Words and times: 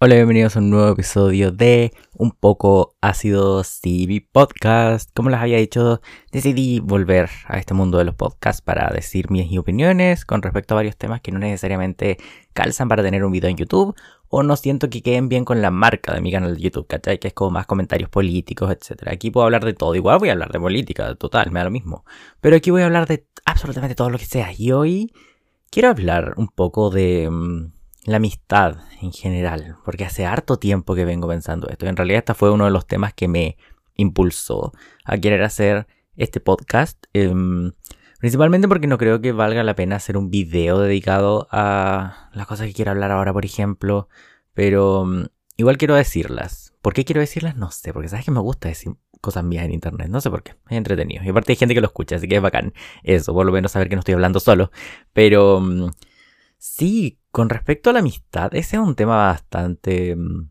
Hola, 0.00 0.16
bienvenidos 0.16 0.56
a 0.56 0.58
un 0.58 0.70
nuevo 0.70 0.90
episodio 0.90 1.52
de 1.52 1.92
Un 2.18 2.32
poco 2.32 2.96
ácido 3.00 3.62
CV 3.62 4.26
Podcast. 4.30 5.08
Como 5.14 5.30
les 5.30 5.38
había 5.38 5.58
dicho, 5.58 6.00
decidí 6.32 6.80
volver 6.80 7.30
a 7.46 7.58
este 7.58 7.74
mundo 7.74 7.98
de 7.98 8.04
los 8.04 8.16
podcasts 8.16 8.60
para 8.60 8.90
decir 8.92 9.30
mis 9.30 9.56
opiniones 9.56 10.24
con 10.24 10.42
respecto 10.42 10.74
a 10.74 10.76
varios 10.76 10.96
temas 10.96 11.20
que 11.20 11.30
no 11.30 11.38
necesariamente 11.38 12.18
calzan 12.54 12.88
para 12.88 13.04
tener 13.04 13.24
un 13.24 13.30
video 13.30 13.48
en 13.48 13.56
YouTube 13.56 13.94
o 14.28 14.42
no 14.42 14.56
siento 14.56 14.90
que 14.90 15.00
queden 15.00 15.28
bien 15.28 15.44
con 15.44 15.62
la 15.62 15.70
marca 15.70 16.12
de 16.12 16.20
mi 16.20 16.32
canal 16.32 16.56
de 16.56 16.60
YouTube, 16.60 16.88
¿cachai? 16.88 17.20
Que 17.20 17.28
es 17.28 17.34
como 17.34 17.52
más 17.52 17.66
comentarios 17.66 18.10
políticos, 18.10 18.72
etc. 18.72 19.04
Aquí 19.06 19.30
puedo 19.30 19.44
hablar 19.44 19.64
de 19.64 19.74
todo, 19.74 19.94
igual 19.94 20.18
voy 20.18 20.28
a 20.28 20.32
hablar 20.32 20.50
de 20.50 20.58
política, 20.58 21.14
total, 21.14 21.52
me 21.52 21.60
da 21.60 21.66
lo 21.66 21.70
mismo. 21.70 22.04
Pero 22.40 22.56
aquí 22.56 22.72
voy 22.72 22.82
a 22.82 22.86
hablar 22.86 23.06
de 23.06 23.26
absolutamente 23.44 23.94
todo 23.94 24.10
lo 24.10 24.18
que 24.18 24.26
sea. 24.26 24.50
Y 24.58 24.72
hoy 24.72 25.12
quiero 25.70 25.88
hablar 25.88 26.34
un 26.36 26.48
poco 26.48 26.90
de 26.90 27.30
mm, 27.30 27.73
la 28.04 28.16
amistad 28.18 28.76
en 29.00 29.12
general, 29.12 29.76
porque 29.84 30.04
hace 30.04 30.26
harto 30.26 30.58
tiempo 30.58 30.94
que 30.94 31.04
vengo 31.04 31.26
pensando 31.28 31.68
esto. 31.68 31.86
En 31.86 31.96
realidad 31.96 32.18
este 32.18 32.34
fue 32.34 32.50
uno 32.50 32.66
de 32.66 32.70
los 32.70 32.86
temas 32.86 33.14
que 33.14 33.28
me 33.28 33.56
impulsó 33.94 34.72
a 35.04 35.18
querer 35.18 35.42
hacer 35.42 35.86
este 36.16 36.40
podcast. 36.40 37.04
Em, 37.12 37.72
principalmente 38.18 38.68
porque 38.68 38.86
no 38.86 38.98
creo 38.98 39.20
que 39.20 39.32
valga 39.32 39.62
la 39.62 39.74
pena 39.74 39.96
hacer 39.96 40.16
un 40.16 40.30
video 40.30 40.80
dedicado 40.80 41.48
a 41.50 42.30
las 42.32 42.46
cosas 42.46 42.66
que 42.66 42.74
quiero 42.74 42.90
hablar 42.90 43.10
ahora, 43.10 43.32
por 43.32 43.44
ejemplo. 43.44 44.08
Pero 44.52 45.04
mm, 45.06 45.24
igual 45.56 45.78
quiero 45.78 45.94
decirlas. 45.94 46.74
¿Por 46.82 46.92
qué 46.92 47.04
quiero 47.04 47.20
decirlas? 47.20 47.56
No 47.56 47.70
sé, 47.70 47.94
porque 47.94 48.08
sabes 48.08 48.26
que 48.26 48.30
me 48.30 48.40
gusta 48.40 48.68
decir 48.68 48.92
cosas 49.22 49.44
mías 49.44 49.64
en 49.64 49.72
internet. 49.72 50.08
No 50.10 50.20
sé 50.20 50.28
por 50.28 50.42
qué. 50.42 50.52
Es 50.68 50.76
entretenido. 50.76 51.24
Y 51.24 51.30
aparte 51.30 51.52
hay 51.52 51.56
gente 51.56 51.74
que 51.74 51.80
lo 51.80 51.86
escucha, 51.86 52.16
así 52.16 52.28
que 52.28 52.36
es 52.36 52.42
bacán. 52.42 52.74
Eso, 53.02 53.32
por 53.32 53.46
lo 53.46 53.52
menos 53.52 53.72
saber 53.72 53.88
que 53.88 53.96
no 53.96 54.00
estoy 54.00 54.14
hablando 54.14 54.40
solo. 54.40 54.70
Pero 55.14 55.60
mm, 55.60 55.90
sí, 56.58 57.18
con 57.34 57.48
respecto 57.48 57.90
a 57.90 57.92
la 57.92 57.98
amistad, 57.98 58.54
ese 58.54 58.76
es 58.76 58.82
un 58.82 58.94
tema 58.94 59.16
bastante 59.16 60.14
mm, 60.14 60.50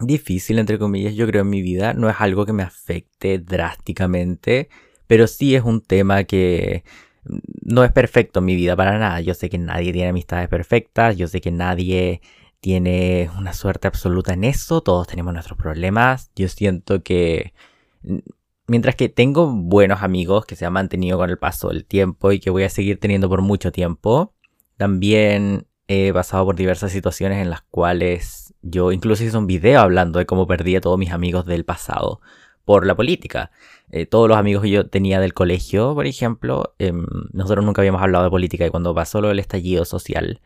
difícil, 0.00 0.58
entre 0.58 0.78
comillas, 0.78 1.14
yo 1.14 1.26
creo 1.26 1.42
en 1.42 1.48
mi 1.48 1.62
vida. 1.62 1.94
No 1.94 2.10
es 2.10 2.16
algo 2.18 2.44
que 2.44 2.52
me 2.52 2.62
afecte 2.62 3.38
drásticamente, 3.38 4.68
pero 5.06 5.26
sí 5.26 5.54
es 5.54 5.64
un 5.64 5.80
tema 5.80 6.24
que 6.24 6.84
mm, 7.24 7.38
no 7.62 7.84
es 7.84 7.92
perfecto 7.92 8.40
en 8.40 8.44
mi 8.44 8.54
vida 8.54 8.76
para 8.76 8.98
nada. 8.98 9.22
Yo 9.22 9.32
sé 9.32 9.48
que 9.48 9.56
nadie 9.56 9.94
tiene 9.94 10.10
amistades 10.10 10.50
perfectas, 10.50 11.16
yo 11.16 11.26
sé 11.26 11.40
que 11.40 11.52
nadie 11.52 12.20
tiene 12.60 13.30
una 13.38 13.54
suerte 13.54 13.88
absoluta 13.88 14.34
en 14.34 14.44
eso, 14.44 14.82
todos 14.82 15.06
tenemos 15.06 15.32
nuestros 15.32 15.56
problemas. 15.58 16.30
Yo 16.36 16.48
siento 16.48 17.02
que 17.02 17.54
mm, 18.02 18.18
mientras 18.66 18.94
que 18.94 19.08
tengo 19.08 19.50
buenos 19.50 20.02
amigos 20.02 20.44
que 20.44 20.54
se 20.56 20.66
han 20.66 20.74
mantenido 20.74 21.16
con 21.16 21.30
el 21.30 21.38
paso 21.38 21.68
del 21.70 21.86
tiempo 21.86 22.30
y 22.30 22.40
que 22.40 22.50
voy 22.50 22.64
a 22.64 22.68
seguir 22.68 23.00
teniendo 23.00 23.30
por 23.30 23.40
mucho 23.40 23.72
tiempo, 23.72 24.34
también 24.76 25.66
he 25.92 26.12
pasado 26.12 26.44
por 26.44 26.54
diversas 26.54 26.92
situaciones 26.92 27.42
en 27.42 27.50
las 27.50 27.62
cuales 27.62 28.54
yo 28.62 28.92
incluso 28.92 29.24
hice 29.24 29.36
un 29.36 29.48
video 29.48 29.80
hablando 29.80 30.20
de 30.20 30.26
cómo 30.26 30.46
perdí 30.46 30.76
a 30.76 30.80
todos 30.80 30.96
mis 30.96 31.10
amigos 31.10 31.46
del 31.46 31.64
pasado 31.64 32.20
por 32.64 32.86
la 32.86 32.94
política. 32.94 33.50
Eh, 33.90 34.06
todos 34.06 34.28
los 34.28 34.38
amigos 34.38 34.62
que 34.62 34.70
yo 34.70 34.88
tenía 34.88 35.18
del 35.18 35.34
colegio, 35.34 35.92
por 35.96 36.06
ejemplo, 36.06 36.76
em, 36.78 37.06
nosotros 37.32 37.64
nunca 37.64 37.82
habíamos 37.82 38.02
hablado 38.02 38.22
de 38.22 38.30
política 38.30 38.64
y 38.64 38.70
cuando 38.70 38.94
pasó 38.94 39.20
lo 39.20 39.28
del 39.28 39.40
estallido 39.40 39.84
social 39.84 40.40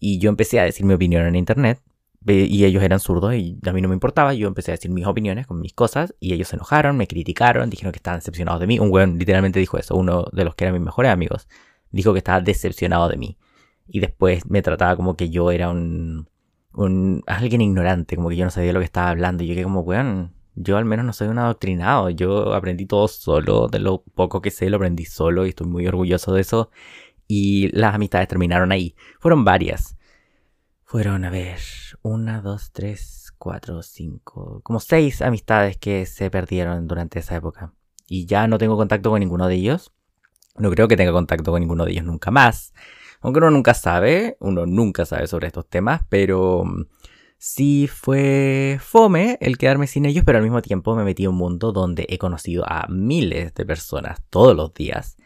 y 0.00 0.20
yo 0.20 0.30
empecé 0.30 0.58
a 0.58 0.64
decir 0.64 0.86
mi 0.86 0.94
opinión 0.94 1.26
en 1.26 1.34
internet 1.34 1.82
y 2.26 2.64
ellos 2.64 2.82
eran 2.82 2.98
zurdos 2.98 3.34
y 3.34 3.58
a 3.66 3.72
mí 3.74 3.82
no 3.82 3.88
me 3.88 3.94
importaba, 3.94 4.32
yo 4.32 4.48
empecé 4.48 4.70
a 4.70 4.74
decir 4.74 4.90
mis 4.90 5.06
opiniones 5.06 5.46
con 5.46 5.60
mis 5.60 5.74
cosas 5.74 6.14
y 6.18 6.32
ellos 6.32 6.48
se 6.48 6.56
enojaron, 6.56 6.96
me 6.96 7.06
criticaron, 7.06 7.68
dijeron 7.68 7.92
que 7.92 7.98
estaban 7.98 8.20
decepcionados 8.20 8.60
de 8.60 8.66
mí. 8.66 8.78
Un 8.78 8.90
weón 8.90 9.18
literalmente 9.18 9.60
dijo 9.60 9.76
eso, 9.76 9.96
uno 9.96 10.28
de 10.32 10.44
los 10.44 10.54
que 10.54 10.64
eran 10.64 10.74
mis 10.74 10.82
mejores 10.82 11.12
amigos, 11.12 11.46
dijo 11.90 12.14
que 12.14 12.18
estaba 12.18 12.40
decepcionado 12.40 13.10
de 13.10 13.18
mí 13.18 13.36
y 13.88 14.00
después 14.00 14.48
me 14.48 14.62
trataba 14.62 14.96
como 14.96 15.16
que 15.16 15.30
yo 15.30 15.50
era 15.50 15.70
un, 15.70 16.28
alguien 17.26 17.60
ignorante, 17.60 18.16
como 18.16 18.28
que 18.28 18.36
yo 18.36 18.44
no 18.44 18.50
sabía 18.50 18.72
lo 18.72 18.80
que 18.80 18.84
estaba 18.84 19.10
hablando. 19.10 19.42
Y 19.42 19.48
yo 19.48 19.54
que 19.54 19.62
como, 19.62 19.80
weón, 19.80 20.34
yo 20.54 20.76
al 20.76 20.84
menos 20.84 21.06
no 21.06 21.12
soy 21.12 21.28
un 21.28 21.38
adoctrinado, 21.38 22.10
yo 22.10 22.54
aprendí 22.54 22.86
todo 22.86 23.08
solo, 23.08 23.68
de 23.68 23.78
lo 23.78 24.02
poco 24.02 24.40
que 24.40 24.50
sé 24.50 24.68
lo 24.70 24.76
aprendí 24.76 25.04
solo 25.04 25.46
y 25.46 25.50
estoy 25.50 25.66
muy 25.66 25.86
orgulloso 25.86 26.34
de 26.34 26.42
eso. 26.42 26.70
Y 27.26 27.68
las 27.76 27.94
amistades 27.94 28.28
terminaron 28.28 28.72
ahí. 28.72 28.94
Fueron 29.20 29.44
varias. 29.44 29.96
Fueron, 30.84 31.24
a 31.24 31.30
ver, 31.30 31.58
una, 32.02 32.40
dos, 32.40 32.72
tres, 32.72 33.34
cuatro, 33.36 33.82
cinco, 33.82 34.60
como 34.62 34.80
seis 34.80 35.20
amistades 35.20 35.76
que 35.76 36.06
se 36.06 36.30
perdieron 36.30 36.86
durante 36.86 37.18
esa 37.18 37.36
época. 37.36 37.74
Y 38.06 38.26
ya 38.26 38.46
no 38.46 38.56
tengo 38.56 38.76
contacto 38.76 39.10
con 39.10 39.20
ninguno 39.20 39.48
de 39.48 39.56
ellos. 39.56 39.92
No 40.56 40.70
creo 40.70 40.88
que 40.88 40.96
tenga 40.96 41.12
contacto 41.12 41.52
con 41.52 41.60
ninguno 41.60 41.84
de 41.84 41.92
ellos 41.92 42.04
nunca 42.04 42.30
más. 42.30 42.72
Aunque 43.20 43.38
uno 43.38 43.50
nunca 43.50 43.74
sabe, 43.74 44.36
uno 44.40 44.66
nunca 44.66 45.04
sabe 45.04 45.26
sobre 45.26 45.48
estos 45.48 45.68
temas, 45.68 46.02
pero 46.08 46.64
mm, 46.64 46.86
sí 47.38 47.88
fue 47.88 48.78
fome 48.80 49.38
el 49.40 49.58
quedarme 49.58 49.86
sin 49.86 50.06
ellos, 50.06 50.24
pero 50.24 50.38
al 50.38 50.44
mismo 50.44 50.62
tiempo 50.62 50.94
me 50.94 51.04
metí 51.04 51.24
a 51.24 51.30
un 51.30 51.36
mundo 51.36 51.72
donde 51.72 52.06
he 52.08 52.18
conocido 52.18 52.64
a 52.66 52.86
miles 52.88 53.54
de 53.54 53.66
personas 53.66 54.20
todos 54.30 54.56
los 54.56 54.74
días. 54.74 55.16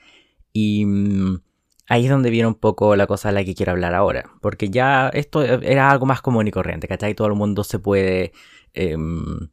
Y 0.53 0.84
mm, 0.86 1.42
ahí 1.88 2.04
es 2.04 2.10
donde 2.10 2.30
viene 2.30 2.48
un 2.48 2.54
poco 2.54 2.97
la 2.97 3.06
cosa 3.06 3.28
de 3.28 3.34
la 3.34 3.44
que 3.44 3.54
quiero 3.54 3.72
hablar 3.72 3.94
ahora. 3.94 4.24
Porque 4.41 4.70
ya 4.70 5.09
esto 5.09 5.42
era 5.42 5.91
algo 5.91 6.06
más 6.06 6.22
común 6.22 6.47
y 6.48 6.50
corriente, 6.50 6.88
¿cachai? 6.88 7.14
Todo 7.14 7.28
el 7.28 7.34
mundo 7.34 7.64
se 7.64 7.78
puede... 7.78 8.32
Em, 8.74 9.50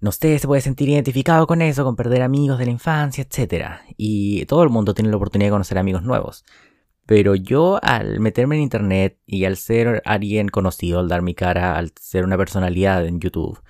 no 0.00 0.12
sé, 0.12 0.38
se 0.38 0.46
puede 0.46 0.60
sentir 0.60 0.90
identificado 0.90 1.46
con 1.46 1.62
eso, 1.62 1.82
con 1.82 1.96
perder 1.96 2.20
amigos 2.22 2.58
de 2.58 2.66
la 2.66 2.72
infancia, 2.72 3.24
etc. 3.24 3.80
Y 3.96 4.44
todo 4.44 4.62
el 4.62 4.68
mundo 4.68 4.92
tiene 4.92 5.10
la 5.10 5.16
oportunidad 5.16 5.48
de 5.48 5.52
conocer 5.52 5.78
amigos 5.78 6.02
nuevos. 6.02 6.44
Pero 7.06 7.34
yo 7.34 7.78
al 7.82 8.20
meterme 8.20 8.56
en 8.56 8.62
internet 8.62 9.18
y 9.26 9.44
al 9.44 9.56
ser 9.56 10.02
alguien 10.04 10.48
conocido, 10.48 11.00
al 11.00 11.08
dar 11.08 11.22
mi 11.22 11.34
cara, 11.34 11.76
al 11.76 11.92
ser 12.00 12.24
una 12.24 12.38
personalidad 12.38 13.04
en 13.06 13.20
YouTube, 13.20 13.60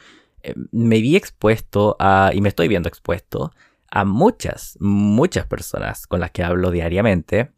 eh, 0.43 0.55
me 0.71 1.01
vi 1.01 1.17
expuesto 1.17 1.97
a, 1.99 2.31
y 2.33 2.41
me 2.41 2.49
estoy 2.49 2.69
viendo 2.69 2.89
expuesto, 2.89 3.53
a 3.91 4.05
muchas, 4.05 4.77
muchas 4.81 5.47
personas 5.47 6.07
con 6.07 6.21
las 6.21 6.31
que 6.31 6.43
hablo 6.43 6.71
diariamente. 6.71 7.53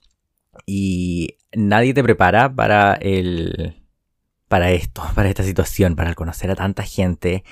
Y 0.66 1.36
nadie 1.54 1.94
te 1.94 2.03
prepara 2.03 2.54
para 2.54 2.94
el, 2.94 3.82
para 4.48 4.70
esto, 4.70 5.03
para 5.15 5.28
esta 5.28 5.42
situación, 5.42 5.97
para 5.97 6.15
conocer 6.15 6.50
a 6.50 6.56
tanta 6.56 6.82
gente 6.82 7.44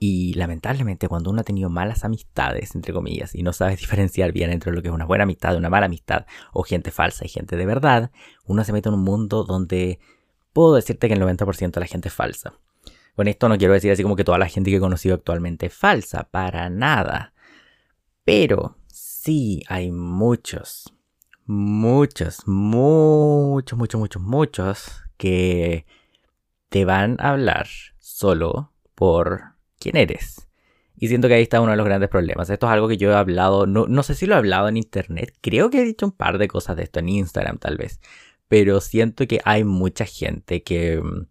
y 0.00 0.34
lamentablemente 0.34 1.08
cuando 1.08 1.30
uno 1.30 1.40
ha 1.40 1.44
tenido 1.44 1.70
malas 1.70 2.04
amistades, 2.04 2.74
entre 2.74 2.92
comillas, 2.92 3.34
y 3.34 3.42
no 3.42 3.52
sabes 3.52 3.80
diferenciar 3.80 4.32
bien 4.32 4.50
entre 4.50 4.72
lo 4.72 4.82
que 4.82 4.88
es 4.88 4.94
una 4.94 5.04
buena 5.04 5.24
amistad 5.24 5.56
una 5.56 5.70
mala 5.70 5.86
amistad, 5.86 6.26
o 6.52 6.62
gente 6.62 6.90
falsa 6.90 7.24
y 7.24 7.28
gente 7.28 7.56
de 7.56 7.66
verdad, 7.66 8.10
uno 8.44 8.64
se 8.64 8.72
mete 8.72 8.88
en 8.88 8.94
un 8.94 9.04
mundo 9.04 9.44
donde 9.44 9.98
puedo 10.52 10.74
decirte 10.74 11.08
que 11.08 11.14
el 11.14 11.20
90% 11.20 11.72
de 11.72 11.80
la 11.80 11.86
gente 11.86 12.08
es 12.08 12.14
falsa. 12.14 12.54
Con 13.14 13.26
esto 13.26 13.48
no 13.48 13.58
quiero 13.58 13.74
decir 13.74 13.90
así 13.90 14.04
como 14.04 14.14
que 14.14 14.24
toda 14.24 14.38
la 14.38 14.48
gente 14.48 14.70
que 14.70 14.76
he 14.76 14.80
conocido 14.80 15.16
actualmente 15.16 15.66
es 15.66 15.74
falsa, 15.74 16.28
para 16.30 16.70
nada. 16.70 17.32
Pero 18.24 18.76
sí 18.86 19.64
hay 19.68 19.90
muchos, 19.90 20.94
muchos, 21.44 22.46
muchos, 22.46 23.76
muchos, 23.76 23.98
muchos, 23.98 24.22
muchos 24.22 25.02
que 25.16 25.84
te 26.68 26.84
van 26.84 27.16
a 27.18 27.30
hablar 27.30 27.66
solo 27.98 28.72
por 28.94 29.57
quién 29.78 29.96
eres. 29.96 30.48
Y 30.96 31.08
siento 31.08 31.28
que 31.28 31.34
ahí 31.34 31.42
está 31.42 31.60
uno 31.60 31.70
de 31.70 31.76
los 31.76 31.86
grandes 31.86 32.08
problemas. 32.08 32.50
Esto 32.50 32.66
es 32.66 32.72
algo 32.72 32.88
que 32.88 32.96
yo 32.96 33.10
he 33.12 33.14
hablado, 33.14 33.66
no, 33.66 33.86
no 33.86 34.02
sé 34.02 34.14
si 34.14 34.26
lo 34.26 34.34
he 34.34 34.38
hablado 34.38 34.68
en 34.68 34.76
internet, 34.76 35.32
creo 35.40 35.70
que 35.70 35.80
he 35.80 35.84
dicho 35.84 36.06
un 36.06 36.12
par 36.12 36.38
de 36.38 36.48
cosas 36.48 36.76
de 36.76 36.82
esto 36.84 36.98
en 36.98 37.08
Instagram 37.08 37.58
tal 37.58 37.76
vez, 37.76 38.00
pero 38.48 38.80
siento 38.80 39.26
que 39.26 39.40
hay 39.44 39.62
mucha 39.64 40.04
gente 40.06 40.62
que 40.62 41.00
mm, 41.00 41.26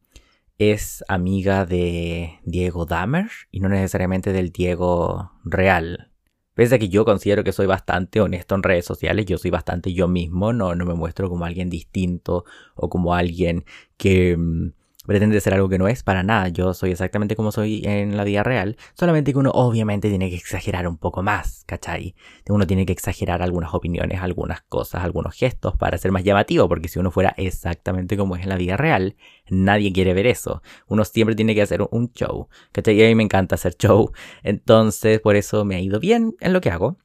es 0.57 1.03
amiga 1.07 1.65
de 1.65 2.39
Diego 2.43 2.85
Dahmer 2.85 3.29
y 3.51 3.59
no 3.59 3.69
necesariamente 3.69 4.33
del 4.33 4.51
Diego 4.51 5.31
real. 5.43 6.11
Pese 6.53 6.75
a 6.75 6.79
que 6.79 6.89
yo 6.89 7.05
considero 7.05 7.43
que 7.43 7.51
soy 7.51 7.67
bastante 7.67 8.19
honesto 8.19 8.55
en 8.55 8.63
redes 8.63 8.85
sociales, 8.85 9.25
yo 9.27 9.37
soy 9.37 9.51
bastante 9.51 9.93
yo 9.93 10.07
mismo, 10.07 10.53
no, 10.53 10.73
no 10.75 10.85
me 10.85 10.95
muestro 10.95 11.29
como 11.29 11.45
alguien 11.45 11.69
distinto 11.69 12.45
o 12.75 12.89
como 12.89 13.13
alguien 13.13 13.65
que 13.97 14.35
mm, 14.37 14.71
pretende 15.07 15.39
ser 15.39 15.53
algo 15.53 15.69
que 15.69 15.79
no 15.79 15.87
es 15.87 16.03
para 16.03 16.21
nada. 16.21 16.49
Yo 16.49 16.73
soy 16.73 16.91
exactamente 16.91 17.35
como 17.35 17.51
soy 17.51 17.81
en 17.85 18.17
la 18.17 18.25
vida 18.25 18.43
real, 18.43 18.77
solamente 18.93 19.31
que 19.31 19.39
uno 19.39 19.51
obviamente 19.51 20.09
tiene 20.09 20.29
que 20.29 20.35
exagerar 20.35 20.87
un 20.87 20.97
poco 20.97 21.23
más, 21.23 21.63
¿cachai? 21.65 22.13
Uno 22.49 22.67
tiene 22.67 22.85
que 22.85 22.93
exagerar 22.93 23.41
algunas 23.41 23.73
opiniones, 23.73 24.21
algunas 24.21 24.61
cosas, 24.61 25.03
algunos 25.03 25.33
gestos 25.33 25.77
para 25.77 25.97
ser 25.97 26.11
más 26.11 26.23
llamativo, 26.23 26.67
porque 26.67 26.89
si 26.89 26.99
uno 26.99 27.09
fuera 27.09 27.33
exactamente 27.37 28.17
como 28.17 28.35
es 28.35 28.43
en 28.43 28.49
la 28.49 28.57
vida 28.57 28.75
real, 28.75 29.15
nadie 29.49 29.93
quiere 29.93 30.13
ver 30.13 30.27
eso. 30.27 30.61
Uno 30.87 31.05
siempre 31.05 31.35
tiene 31.35 31.55
que 31.55 31.61
hacer 31.61 31.87
un 31.89 32.11
show, 32.11 32.49
¿cachai? 32.73 32.99
Y 32.99 33.03
a 33.05 33.07
mí 33.07 33.15
me 33.15 33.23
encanta 33.23 33.55
hacer 33.55 33.77
show, 33.77 34.11
entonces 34.43 35.21
por 35.21 35.37
eso 35.37 35.63
me 35.63 35.75
ha 35.75 35.79
ido 35.79 35.99
bien 36.01 36.35
en 36.41 36.51
lo 36.51 36.59
que 36.59 36.69
hago. 36.69 36.97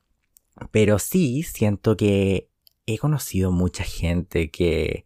Pero 0.72 0.98
sí 0.98 1.44
siento 1.44 1.96
que 1.96 2.48
he 2.84 2.98
conocido 2.98 3.52
mucha 3.52 3.84
gente 3.84 4.50
que 4.50 5.04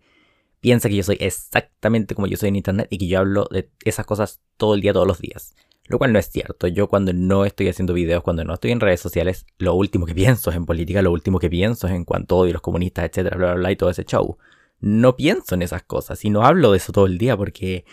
piensa 0.66 0.88
que 0.88 0.96
yo 0.96 1.04
soy 1.04 1.16
exactamente 1.20 2.16
como 2.16 2.26
yo 2.26 2.36
soy 2.36 2.48
en 2.48 2.56
internet 2.56 2.88
y 2.90 2.98
que 2.98 3.06
yo 3.06 3.20
hablo 3.20 3.46
de 3.52 3.70
esas 3.84 4.04
cosas 4.04 4.40
todo 4.56 4.74
el 4.74 4.80
día, 4.80 4.92
todos 4.92 5.06
los 5.06 5.20
días. 5.20 5.54
Lo 5.84 5.96
cual 5.96 6.12
no 6.12 6.18
es 6.18 6.28
cierto. 6.28 6.66
Yo 6.66 6.88
cuando 6.88 7.12
no 7.12 7.44
estoy 7.44 7.68
haciendo 7.68 7.92
videos, 7.92 8.24
cuando 8.24 8.42
no 8.42 8.54
estoy 8.54 8.72
en 8.72 8.80
redes 8.80 8.98
sociales, 8.98 9.46
lo 9.58 9.74
último 9.74 10.06
que 10.06 10.14
pienso 10.16 10.50
es 10.50 10.56
en 10.56 10.66
política, 10.66 11.02
lo 11.02 11.12
último 11.12 11.38
que 11.38 11.48
pienso 11.48 11.86
es 11.86 11.92
en 11.92 12.04
cuanto 12.04 12.42
a 12.42 12.48
los 12.48 12.60
comunistas, 12.62 13.04
etcétera, 13.04 13.36
bla, 13.36 13.46
bla, 13.46 13.54
bla, 13.54 13.70
y 13.70 13.76
todo 13.76 13.90
ese 13.90 14.04
show. 14.04 14.38
No 14.80 15.14
pienso 15.14 15.54
en 15.54 15.62
esas 15.62 15.84
cosas 15.84 16.24
y 16.24 16.30
no 16.30 16.44
hablo 16.44 16.72
de 16.72 16.78
eso 16.78 16.90
todo 16.90 17.06
el 17.06 17.16
día 17.16 17.36
porque 17.36 17.84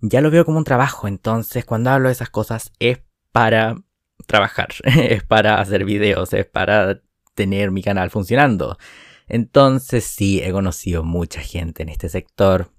ya 0.00 0.20
lo 0.20 0.30
veo 0.30 0.44
como 0.44 0.58
un 0.58 0.64
trabajo. 0.64 1.08
Entonces, 1.08 1.64
cuando 1.64 1.90
hablo 1.90 2.06
de 2.06 2.12
esas 2.12 2.30
cosas 2.30 2.70
es 2.78 3.00
para 3.32 3.82
trabajar, 4.28 4.68
es 4.84 5.24
para 5.24 5.60
hacer 5.60 5.84
videos, 5.84 6.32
es 6.34 6.46
para 6.46 7.00
tener 7.34 7.72
mi 7.72 7.82
canal 7.82 8.10
funcionando. 8.10 8.78
Entonces, 9.28 10.04
sí, 10.04 10.40
he 10.42 10.52
conocido 10.52 11.04
mucha 11.04 11.40
gente 11.40 11.82
en 11.82 11.88
este 11.88 12.08
sector. 12.08 12.70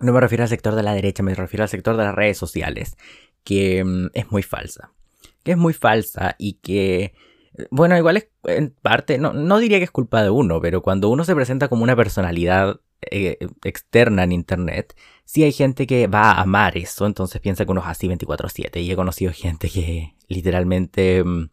No 0.00 0.12
me 0.12 0.20
refiero 0.20 0.44
al 0.44 0.48
sector 0.48 0.74
de 0.74 0.82
la 0.82 0.94
derecha, 0.94 1.22
me 1.22 1.34
refiero 1.34 1.62
al 1.62 1.68
sector 1.68 1.96
de 1.96 2.04
las 2.04 2.14
redes 2.14 2.38
sociales, 2.38 2.96
que 3.44 3.82
mm, 3.84 4.08
es 4.14 4.30
muy 4.30 4.42
falsa. 4.42 4.92
Que 5.42 5.52
es 5.52 5.56
muy 5.56 5.72
falsa 5.72 6.34
y 6.38 6.54
que 6.54 7.14
bueno, 7.70 7.96
igual 7.96 8.16
es 8.16 8.28
en 8.44 8.70
parte, 8.70 9.18
no, 9.18 9.32
no 9.32 9.58
diría 9.58 9.78
que 9.78 9.84
es 9.84 9.90
culpa 9.90 10.22
de 10.22 10.30
uno, 10.30 10.60
pero 10.60 10.82
cuando 10.82 11.08
uno 11.08 11.24
se 11.24 11.34
presenta 11.34 11.68
como 11.68 11.84
una 11.84 11.96
personalidad 11.96 12.80
eh, 13.10 13.38
externa 13.64 14.24
en 14.24 14.32
Internet, 14.32 14.94
sí 15.24 15.42
hay 15.42 15.52
gente 15.52 15.86
que 15.86 16.06
va 16.06 16.32
a 16.32 16.42
amar 16.42 16.76
eso, 16.76 17.06
entonces 17.06 17.40
piensa 17.40 17.64
que 17.64 17.72
uno 17.72 17.80
es 17.80 17.86
así 17.86 18.08
24/7. 18.08 18.82
Y 18.82 18.90
he 18.90 18.96
conocido 18.96 19.32
gente 19.32 19.68
que 19.70 20.14
literalmente 20.28 21.24
mm, 21.24 21.50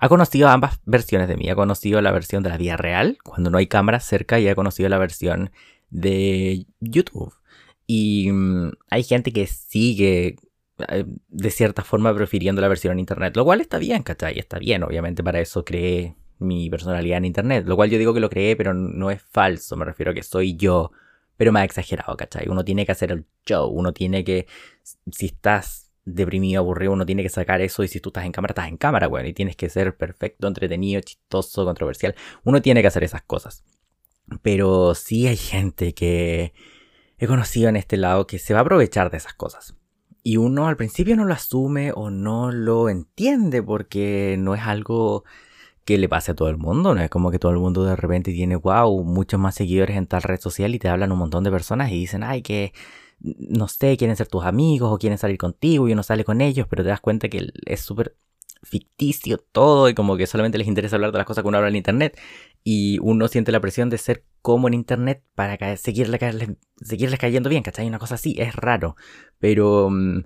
ha 0.00 0.08
conocido 0.08 0.48
ambas 0.48 0.80
versiones 0.86 1.28
de 1.28 1.36
mí. 1.36 1.50
Ha 1.50 1.54
conocido 1.54 2.00
la 2.00 2.10
versión 2.10 2.42
de 2.42 2.48
la 2.48 2.56
vida 2.56 2.76
real, 2.78 3.18
cuando 3.22 3.50
no 3.50 3.58
hay 3.58 3.66
cámaras 3.66 4.04
cerca, 4.04 4.40
y 4.40 4.48
ha 4.48 4.54
conocido 4.54 4.88
la 4.88 4.98
versión 4.98 5.52
de 5.90 6.66
YouTube. 6.80 7.34
Y 7.86 8.32
mm, 8.32 8.72
hay 8.88 9.02
gente 9.02 9.30
que 9.30 9.46
sigue 9.46 10.36
eh, 10.88 11.04
de 11.28 11.50
cierta 11.50 11.82
forma 11.82 12.14
prefiriendo 12.14 12.62
la 12.62 12.68
versión 12.68 12.92
en 12.92 13.00
internet, 13.00 13.36
lo 13.36 13.44
cual 13.44 13.60
está 13.60 13.78
bien, 13.78 14.02
¿cachai? 14.02 14.38
Está 14.38 14.58
bien, 14.58 14.82
obviamente 14.82 15.22
para 15.22 15.40
eso 15.40 15.66
creé 15.66 16.16
mi 16.38 16.70
personalidad 16.70 17.18
en 17.18 17.26
internet, 17.26 17.66
lo 17.66 17.76
cual 17.76 17.90
yo 17.90 17.98
digo 17.98 18.14
que 18.14 18.20
lo 18.20 18.30
creé, 18.30 18.56
pero 18.56 18.72
no 18.72 19.10
es 19.10 19.20
falso, 19.20 19.76
me 19.76 19.84
refiero 19.84 20.12
a 20.12 20.14
que 20.14 20.22
soy 20.22 20.56
yo, 20.56 20.92
pero 21.36 21.52
más 21.52 21.64
exagerado, 21.64 22.16
¿cachai? 22.16 22.48
Uno 22.48 22.64
tiene 22.64 22.86
que 22.86 22.92
hacer 22.92 23.12
el 23.12 23.26
show, 23.44 23.68
uno 23.68 23.92
tiene 23.92 24.24
que, 24.24 24.46
si 25.12 25.26
estás 25.26 25.89
deprimido, 26.14 26.60
aburrido, 26.60 26.92
uno 26.92 27.06
tiene 27.06 27.22
que 27.22 27.28
sacar 27.28 27.60
eso 27.60 27.82
y 27.82 27.88
si 27.88 28.00
tú 28.00 28.10
estás 28.10 28.24
en 28.24 28.32
cámara, 28.32 28.52
estás 28.52 28.68
en 28.68 28.76
cámara, 28.76 29.08
bueno, 29.08 29.28
y 29.28 29.32
tienes 29.32 29.56
que 29.56 29.68
ser 29.68 29.96
perfecto, 29.96 30.46
entretenido, 30.46 31.00
chistoso, 31.00 31.64
controversial, 31.64 32.14
uno 32.44 32.62
tiene 32.62 32.82
que 32.82 32.88
hacer 32.88 33.04
esas 33.04 33.22
cosas. 33.22 33.64
Pero 34.42 34.94
sí 34.94 35.26
hay 35.26 35.36
gente 35.36 35.94
que 35.94 36.52
he 37.18 37.26
conocido 37.26 37.68
en 37.68 37.76
este 37.76 37.96
lado 37.96 38.26
que 38.26 38.38
se 38.38 38.54
va 38.54 38.60
a 38.60 38.62
aprovechar 38.62 39.10
de 39.10 39.16
esas 39.16 39.34
cosas 39.34 39.74
y 40.22 40.36
uno 40.36 40.66
al 40.66 40.76
principio 40.76 41.16
no 41.16 41.24
lo 41.24 41.34
asume 41.34 41.92
o 41.94 42.10
no 42.10 42.52
lo 42.52 42.88
entiende 42.88 43.62
porque 43.62 44.36
no 44.38 44.54
es 44.54 44.62
algo 44.62 45.24
que 45.84 45.98
le 45.98 46.08
pase 46.08 46.32
a 46.32 46.34
todo 46.34 46.48
el 46.48 46.58
mundo, 46.58 46.94
no 46.94 47.00
es 47.02 47.10
como 47.10 47.30
que 47.30 47.38
todo 47.38 47.52
el 47.52 47.58
mundo 47.58 47.84
de 47.84 47.96
repente 47.96 48.32
tiene, 48.32 48.56
wow, 48.56 49.02
muchos 49.02 49.40
más 49.40 49.54
seguidores 49.54 49.96
en 49.96 50.06
tal 50.06 50.22
red 50.22 50.38
social 50.40 50.74
y 50.74 50.78
te 50.78 50.88
hablan 50.88 51.12
un 51.12 51.18
montón 51.18 51.42
de 51.42 51.50
personas 51.50 51.90
y 51.90 51.94
dicen, 51.94 52.22
ay, 52.22 52.42
que 52.42 52.72
no 53.20 53.68
sé, 53.68 53.96
quieren 53.96 54.16
ser 54.16 54.28
tus 54.28 54.44
amigos 54.44 54.90
o 54.92 54.98
quieren 54.98 55.18
salir 55.18 55.38
contigo 55.38 55.88
y 55.88 55.92
uno 55.92 56.02
sale 56.02 56.24
con 56.24 56.40
ellos, 56.40 56.66
pero 56.68 56.82
te 56.82 56.88
das 56.88 57.00
cuenta 57.00 57.28
que 57.28 57.52
es 57.66 57.80
súper 57.80 58.16
ficticio 58.62 59.38
todo 59.38 59.88
y 59.88 59.94
como 59.94 60.16
que 60.16 60.26
solamente 60.26 60.58
les 60.58 60.68
interesa 60.68 60.96
hablar 60.96 61.12
de 61.12 61.18
las 61.18 61.26
cosas 61.26 61.42
que 61.42 61.48
uno 61.48 61.58
habla 61.58 61.70
en 61.70 61.76
internet. 61.76 62.18
Y 62.62 62.98
uno 63.00 63.28
siente 63.28 63.52
la 63.52 63.60
presión 63.60 63.88
de 63.90 63.98
ser 63.98 64.24
como 64.42 64.68
en 64.68 64.74
internet 64.74 65.22
para 65.34 65.76
seguirle, 65.76 66.18
seguirles 66.80 67.18
cayendo 67.18 67.48
bien, 67.48 67.62
¿cachai? 67.62 67.86
Una 67.86 67.98
cosa 67.98 68.16
así, 68.16 68.36
es 68.38 68.54
raro, 68.54 68.96
pero 69.38 69.88
mm, 69.90 70.24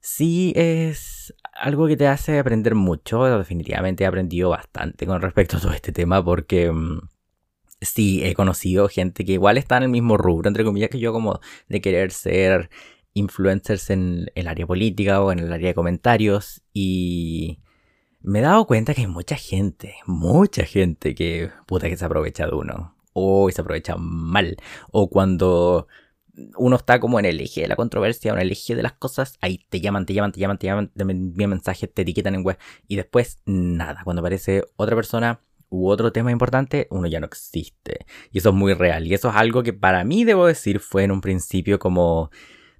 sí 0.00 0.52
es 0.56 1.34
algo 1.52 1.86
que 1.86 1.96
te 1.96 2.08
hace 2.08 2.38
aprender 2.38 2.74
mucho, 2.74 3.24
definitivamente 3.38 4.04
he 4.04 4.06
aprendido 4.06 4.50
bastante 4.50 5.06
con 5.06 5.22
respecto 5.22 5.56
a 5.56 5.60
todo 5.60 5.72
este 5.72 5.92
tema 5.92 6.24
porque... 6.24 6.70
Mm, 6.72 7.00
sí, 7.80 8.24
he 8.24 8.34
conocido 8.34 8.88
gente 8.88 9.24
que 9.24 9.32
igual 9.32 9.58
está 9.58 9.76
en 9.76 9.84
el 9.84 9.88
mismo 9.90 10.16
rubro, 10.16 10.48
entre 10.48 10.64
comillas, 10.64 10.90
que 10.90 10.98
yo 10.98 11.12
como 11.12 11.40
de 11.68 11.80
querer 11.80 12.12
ser 12.12 12.70
influencers 13.14 13.90
en 13.90 14.26
el 14.34 14.48
área 14.48 14.66
política 14.66 15.22
o 15.22 15.32
en 15.32 15.38
el 15.38 15.52
área 15.52 15.68
de 15.68 15.74
comentarios 15.74 16.62
y 16.72 17.60
me 18.20 18.40
he 18.40 18.42
dado 18.42 18.66
cuenta 18.66 18.92
que 18.92 19.02
hay 19.02 19.06
mucha 19.06 19.36
gente, 19.36 19.94
mucha 20.06 20.64
gente 20.64 21.14
que 21.14 21.50
puta 21.66 21.88
que 21.88 21.96
se 21.96 22.04
aprovecha 22.04 22.46
de 22.46 22.54
uno. 22.54 22.96
O 23.12 23.48
se 23.50 23.60
aprovecha 23.60 23.96
mal. 23.96 24.56
O 24.90 25.08
cuando 25.08 25.86
uno 26.58 26.76
está 26.76 27.00
como 27.00 27.18
en 27.18 27.24
el 27.24 27.40
eje 27.40 27.62
de 27.62 27.68
la 27.68 27.76
controversia, 27.76 28.32
o 28.32 28.36
en 28.36 28.42
el 28.42 28.52
eje 28.52 28.74
de 28.74 28.82
las 28.82 28.92
cosas, 28.92 29.38
ahí 29.40 29.64
te 29.70 29.80
llaman, 29.80 30.06
te 30.06 30.12
llaman, 30.12 30.32
te 30.32 30.40
llaman, 30.40 30.58
te 30.58 30.66
llaman, 30.66 30.88
te 30.88 31.02
envían 31.02 31.50
mensajes, 31.50 31.92
te 31.94 32.02
etiquetan 32.02 32.34
en 32.34 32.44
web. 32.44 32.58
Y 32.88 32.96
después 32.96 33.38
nada. 33.46 34.02
Cuando 34.04 34.20
aparece 34.20 34.64
otra 34.76 34.96
persona 34.96 35.40
u 35.68 35.88
otro 35.88 36.12
tema 36.12 36.30
importante, 36.30 36.86
uno 36.90 37.06
ya 37.06 37.20
no 37.20 37.26
existe. 37.26 38.06
Y 38.30 38.38
eso 38.38 38.50
es 38.50 38.54
muy 38.54 38.74
real. 38.74 39.06
Y 39.06 39.14
eso 39.14 39.28
es 39.30 39.36
algo 39.36 39.62
que 39.62 39.72
para 39.72 40.04
mí, 40.04 40.24
debo 40.24 40.46
decir, 40.46 40.80
fue 40.80 41.04
en 41.04 41.12
un 41.12 41.20
principio 41.20 41.78
como 41.78 42.30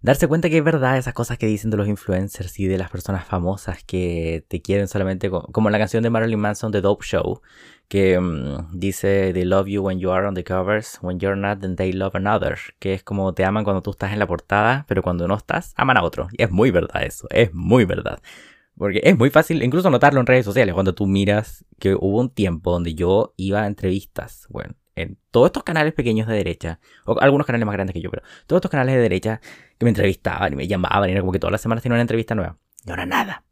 darse 0.03 0.29
cuenta 0.29 0.49
que 0.49 0.59
es 0.59 0.65
verdad 0.65 0.99
esas 0.99 1.15
cosas 1.15 1.37
que 1.37 1.47
dicen 1.47 1.71
de 1.71 1.77
los 1.77 1.89
influencers 1.89 2.61
y 2.61 2.67
de 2.67 2.79
las 2.79 2.91
personas 2.91 3.25
famosas 3.25 3.83
que 3.83 4.45
te 4.49 4.63
quieren 4.63 4.87
solamente, 4.87 5.31
como 5.31 5.71
la 5.71 5.79
canción 5.79 6.03
de 6.03 6.11
Marilyn 6.11 6.39
Manson, 6.39 6.71
The 6.71 6.81
Dope 6.81 7.05
Show, 7.05 7.43
que 7.89 8.19
mm, 8.21 8.79
dice, 8.79 9.33
They 9.33 9.45
love 9.45 9.67
you 9.67 9.83
when 9.83 9.99
you 9.99 10.13
are 10.13 10.27
on 10.27 10.35
the 10.35 10.45
covers, 10.45 10.99
when 11.03 11.19
you're 11.19 11.37
not, 11.37 11.61
then 11.61 11.77
they 11.77 11.93
love 11.93 12.15
another, 12.15 12.57
que 12.79 12.95
es 12.95 13.03
como 13.03 13.35
te 13.35 13.45
aman 13.45 13.65
cuando 13.65 13.83
tú 13.83 13.91
estás 13.91 14.13
en 14.13 14.19
la 14.19 14.27
portada, 14.27 14.85
pero 14.89 15.03
cuando 15.03 15.27
no 15.27 15.35
estás, 15.35 15.73
aman 15.77 15.97
a 15.97 16.03
otro. 16.05 16.29
Y 16.33 16.43
es 16.43 16.51
muy 16.51 16.71
verdad 16.71 17.03
eso, 17.03 17.27
es 17.31 17.53
muy 17.53 17.85
verdad. 17.85 18.21
Porque 18.77 19.01
es 19.03 19.17
muy 19.17 19.31
fácil 19.31 19.63
incluso 19.63 19.91
notarlo 19.91 20.21
en 20.21 20.27
redes 20.27 20.45
sociales, 20.45 20.75
cuando 20.75 20.95
tú 20.95 21.07
miras 21.07 21.65
que 21.79 21.95
hubo 21.95 22.21
un 22.21 22.31
tiempo 22.31 22.73
donde 22.73 22.95
yo 22.95 23.33
iba 23.37 23.63
a 23.63 23.67
entrevistas, 23.67 24.47
bueno, 24.51 24.75
en 24.95 25.19
todos 25.31 25.47
estos 25.47 25.63
canales 25.63 25.95
pequeños 25.95 26.27
de 26.27 26.35
derecha, 26.35 26.81
o 27.05 27.19
algunos 27.21 27.47
canales 27.47 27.67
más 27.67 27.75
grandes 27.75 27.95
que 27.95 28.01
yo, 28.01 28.11
pero 28.11 28.23
todos 28.47 28.59
estos 28.59 28.71
canales 28.71 28.95
de 28.95 29.01
derecha 29.01 29.41
que 29.79 29.85
me 29.85 29.91
entrevistaban 29.91 30.53
y 30.53 30.57
me 30.57 30.67
llamaban 30.67 31.09
y 31.09 31.13
era 31.13 31.21
como 31.21 31.33
que 31.33 31.39
todas 31.39 31.53
las 31.53 31.61
semanas 31.61 31.83
tenía 31.83 31.95
una 31.95 32.03
entrevista 32.03 32.35
nueva. 32.35 32.59
Y 32.85 32.91
ahora 32.91 33.07
nada. 33.07 33.45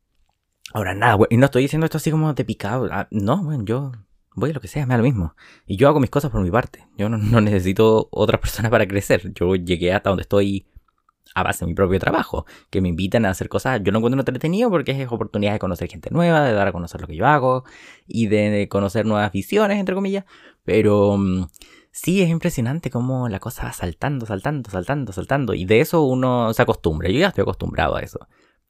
Ahora 0.72 0.94
nada, 0.94 1.14
güey. 1.14 1.28
Y 1.30 1.36
no 1.36 1.46
estoy 1.46 1.62
diciendo 1.62 1.84
esto 1.84 1.98
así 1.98 2.10
como 2.10 2.32
de 2.32 2.44
picado. 2.44 2.88
Ah, 2.90 3.08
no, 3.10 3.42
güey, 3.44 3.58
yo 3.64 3.92
voy 4.34 4.50
a 4.50 4.54
lo 4.54 4.60
que 4.60 4.68
sea, 4.68 4.86
me 4.86 4.94
da 4.94 4.98
lo 4.98 5.04
mismo. 5.04 5.34
Y 5.66 5.76
yo 5.76 5.88
hago 5.88 6.00
mis 6.00 6.10
cosas 6.10 6.30
por 6.30 6.42
mi 6.42 6.50
parte. 6.50 6.86
Yo 6.96 7.08
no, 7.08 7.16
no 7.18 7.40
necesito 7.40 8.08
otras 8.10 8.40
personas 8.40 8.70
para 8.70 8.86
crecer. 8.86 9.32
Yo 9.34 9.54
llegué 9.54 9.92
hasta 9.92 10.10
donde 10.10 10.22
estoy 10.22 10.66
a 11.34 11.42
base 11.42 11.64
de 11.64 11.68
mi 11.68 11.74
propio 11.74 11.98
trabajo, 11.98 12.46
que 12.70 12.80
me 12.80 12.88
invitan 12.88 13.24
a 13.26 13.30
hacer 13.30 13.48
cosas, 13.48 13.80
yo 13.82 13.92
no 13.92 13.98
encuentro 13.98 14.20
entretenido 14.20 14.70
porque 14.70 14.92
es 14.92 15.10
oportunidad 15.10 15.52
de 15.52 15.58
conocer 15.58 15.88
gente 15.88 16.10
nueva, 16.10 16.42
de 16.42 16.52
dar 16.52 16.68
a 16.68 16.72
conocer 16.72 17.00
lo 17.00 17.06
que 17.06 17.16
yo 17.16 17.26
hago 17.26 17.64
y 18.06 18.26
de 18.26 18.68
conocer 18.70 19.06
nuevas 19.06 19.32
visiones, 19.32 19.78
entre 19.78 19.94
comillas, 19.94 20.24
pero 20.64 21.16
mm, 21.16 21.46
sí 21.90 22.22
es 22.22 22.28
impresionante 22.28 22.90
cómo 22.90 23.28
la 23.28 23.40
cosa 23.40 23.64
va 23.64 23.72
saltando, 23.72 24.26
saltando, 24.26 24.70
saltando, 24.70 25.12
saltando, 25.12 25.54
y 25.54 25.64
de 25.64 25.80
eso 25.80 26.02
uno 26.02 26.52
se 26.52 26.62
acostumbra, 26.62 27.08
yo 27.08 27.18
ya 27.18 27.28
estoy 27.28 27.42
acostumbrado 27.42 27.96
a 27.96 28.00
eso. 28.00 28.26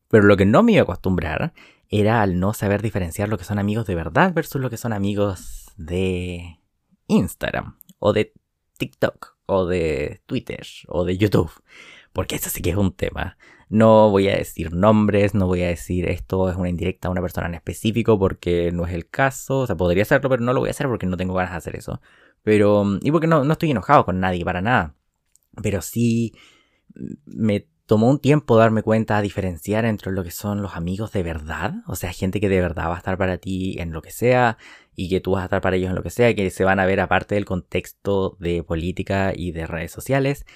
Pero 0.09 0.25
lo 0.25 0.37
que 0.37 0.47
no 0.47 0.63
me 0.63 0.73
iba 0.73 0.83
a 0.83 0.85
acostumbrar 0.85 1.53
era 1.89 2.23
al 2.23 2.39
no 2.39 2.55
saber 2.55 2.83
diferenciar 2.83 3.29
lo 3.29 3.39
que 3.39 3.45
son 3.45 3.59
amigos 3.59 3.87
de 3.87 3.95
verdad 3.95 4.33
versus 4.33 4.61
lo 4.61 4.71
que 4.71 4.77
son 4.77 4.93
amigos 4.93 5.73
de 5.77 6.61
Instagram 7.09 7.79
o 7.99 8.13
de 8.13 8.33
TikTok 8.79 9.37
o 9.47 9.67
de 9.67 10.23
Twitter 10.27 10.67
o 10.89 11.05
de 11.05 11.19
YouTube 11.19 11.51
porque 12.15 12.37
eso 12.37 12.49
sí 12.49 12.63
que 12.63 12.71
es 12.71 12.77
un 12.77 12.95
tema. 12.95 13.37
No 13.69 14.09
voy 14.09 14.29
a 14.29 14.37
decir 14.37 14.73
nombres, 14.73 15.35
no 15.35 15.47
voy 15.47 15.63
a 15.63 15.69
decir 15.69 16.09
esto 16.09 16.49
es 16.49 16.57
una 16.57 16.69
indirecta 16.71 17.09
a 17.09 17.11
una 17.11 17.21
persona 17.21 17.49
en 17.49 17.55
específico 17.55 18.19
porque 18.19 18.71
no 18.73 18.87
es 18.87 18.95
el 18.95 19.09
caso. 19.11 19.59
O 19.59 19.67
sea, 19.67 19.77
podría 19.77 20.05
hacerlo, 20.05 20.31
pero 20.31 20.43
no 20.43 20.53
lo 20.53 20.61
voy 20.61 20.69
a 20.69 20.71
hacer 20.71 20.87
porque 20.87 21.07
no 21.07 21.17
tengo 21.17 21.35
ganas 21.35 21.53
de 21.53 21.59
hacer 21.59 21.77
eso. 21.77 22.01
Pero, 22.43 22.85
y 23.03 23.11
porque 23.11 23.27
no, 23.27 23.45
no 23.45 23.53
estoy 23.53 23.73
enojado 23.73 24.05
con 24.05 24.21
nadie 24.21 24.45
para 24.45 24.63
nada. 24.63 24.95
Pero 25.61 25.83
sí 25.83 26.35
me 27.27 27.67
tomó 27.87 28.09
un 28.09 28.21
tiempo 28.21 28.57
darme 28.57 28.83
cuenta 28.83 29.19
a 29.19 29.23
diferenciar 29.23 29.85
entre 29.85 30.13
lo 30.13 30.23
que 30.25 30.31
son 30.31 30.63
los 30.63 30.77
amigos 30.77 31.13
de 31.13 31.23
verdad, 31.23 31.75
o 31.87 31.97
sea, 31.97 32.13
gente 32.13 32.41
que 32.41 32.49
de 32.49 32.61
verdad 32.61 32.89
va 32.89 32.95
a 32.95 32.99
estar 32.99 33.19
para 33.19 33.39
ti 33.39 33.77
en 33.79 33.93
lo 33.93 34.01
que 34.01 34.11
sea 34.11 34.57
y 34.95 35.09
que 35.09 35.21
tú 35.21 35.33
vas 35.33 35.43
a 35.43 35.45
estar 35.47 35.61
para 35.61 35.77
ellos 35.77 35.91
en 35.91 35.97
lo 35.97 36.03
que 36.03 36.11
sea, 36.11 36.35
que 36.35 36.49
se 36.51 36.65
van 36.65 36.81
a 36.81 36.87
ver 36.87 37.01
aparte 37.01 37.35
del 37.35 37.45
contexto 37.45 38.37
de 38.41 38.63
política 38.63 39.33
y 39.35 39.53
de 39.53 39.67
redes 39.67 39.93
sociales, 39.93 40.47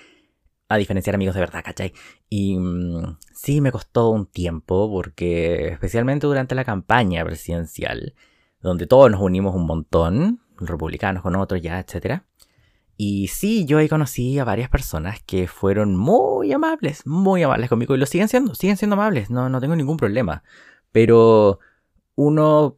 a 0.69 0.77
diferenciar 0.77 1.15
amigos 1.15 1.35
de 1.35 1.41
verdad, 1.41 1.63
¿cachai? 1.65 1.93
Y 2.29 2.59
mm, 2.59 3.19
sí 3.33 3.61
me 3.61 3.73
costó 3.73 4.11
un 4.11 4.27
tiempo 4.27 4.91
porque 4.91 5.69
especialmente 5.69 6.27
durante 6.27 6.55
la 6.55 6.65
campaña 6.65 7.25
presidencial, 7.25 8.15
donde 8.61 8.87
todos 8.87 9.11
nos 9.11 9.21
unimos 9.21 9.55
un 9.55 9.67
montón, 9.67 10.41
republicanos 10.59 11.23
con 11.23 11.37
otros 11.37 11.63
ya, 11.63 11.79
etc. 11.79 12.23
Y 12.97 13.29
sí, 13.29 13.65
yo 13.65 13.79
ahí 13.79 13.89
conocí 13.89 14.39
a 14.39 14.45
varias 14.45 14.69
personas 14.69 15.23
que 15.23 15.47
fueron 15.47 15.97
muy 15.97 16.53
amables, 16.53 17.07
muy 17.07 17.43
amables 17.43 17.71
conmigo 17.71 17.95
y 17.95 17.99
lo 17.99 18.07
siguen 18.07 18.29
siendo, 18.29 18.55
siguen 18.55 18.77
siendo 18.77 18.95
amables, 18.95 19.31
no, 19.31 19.49
no 19.49 19.61
tengo 19.61 19.77
ningún 19.77 19.97
problema. 19.97 20.43
Pero 20.93 21.61
uno 22.17 22.78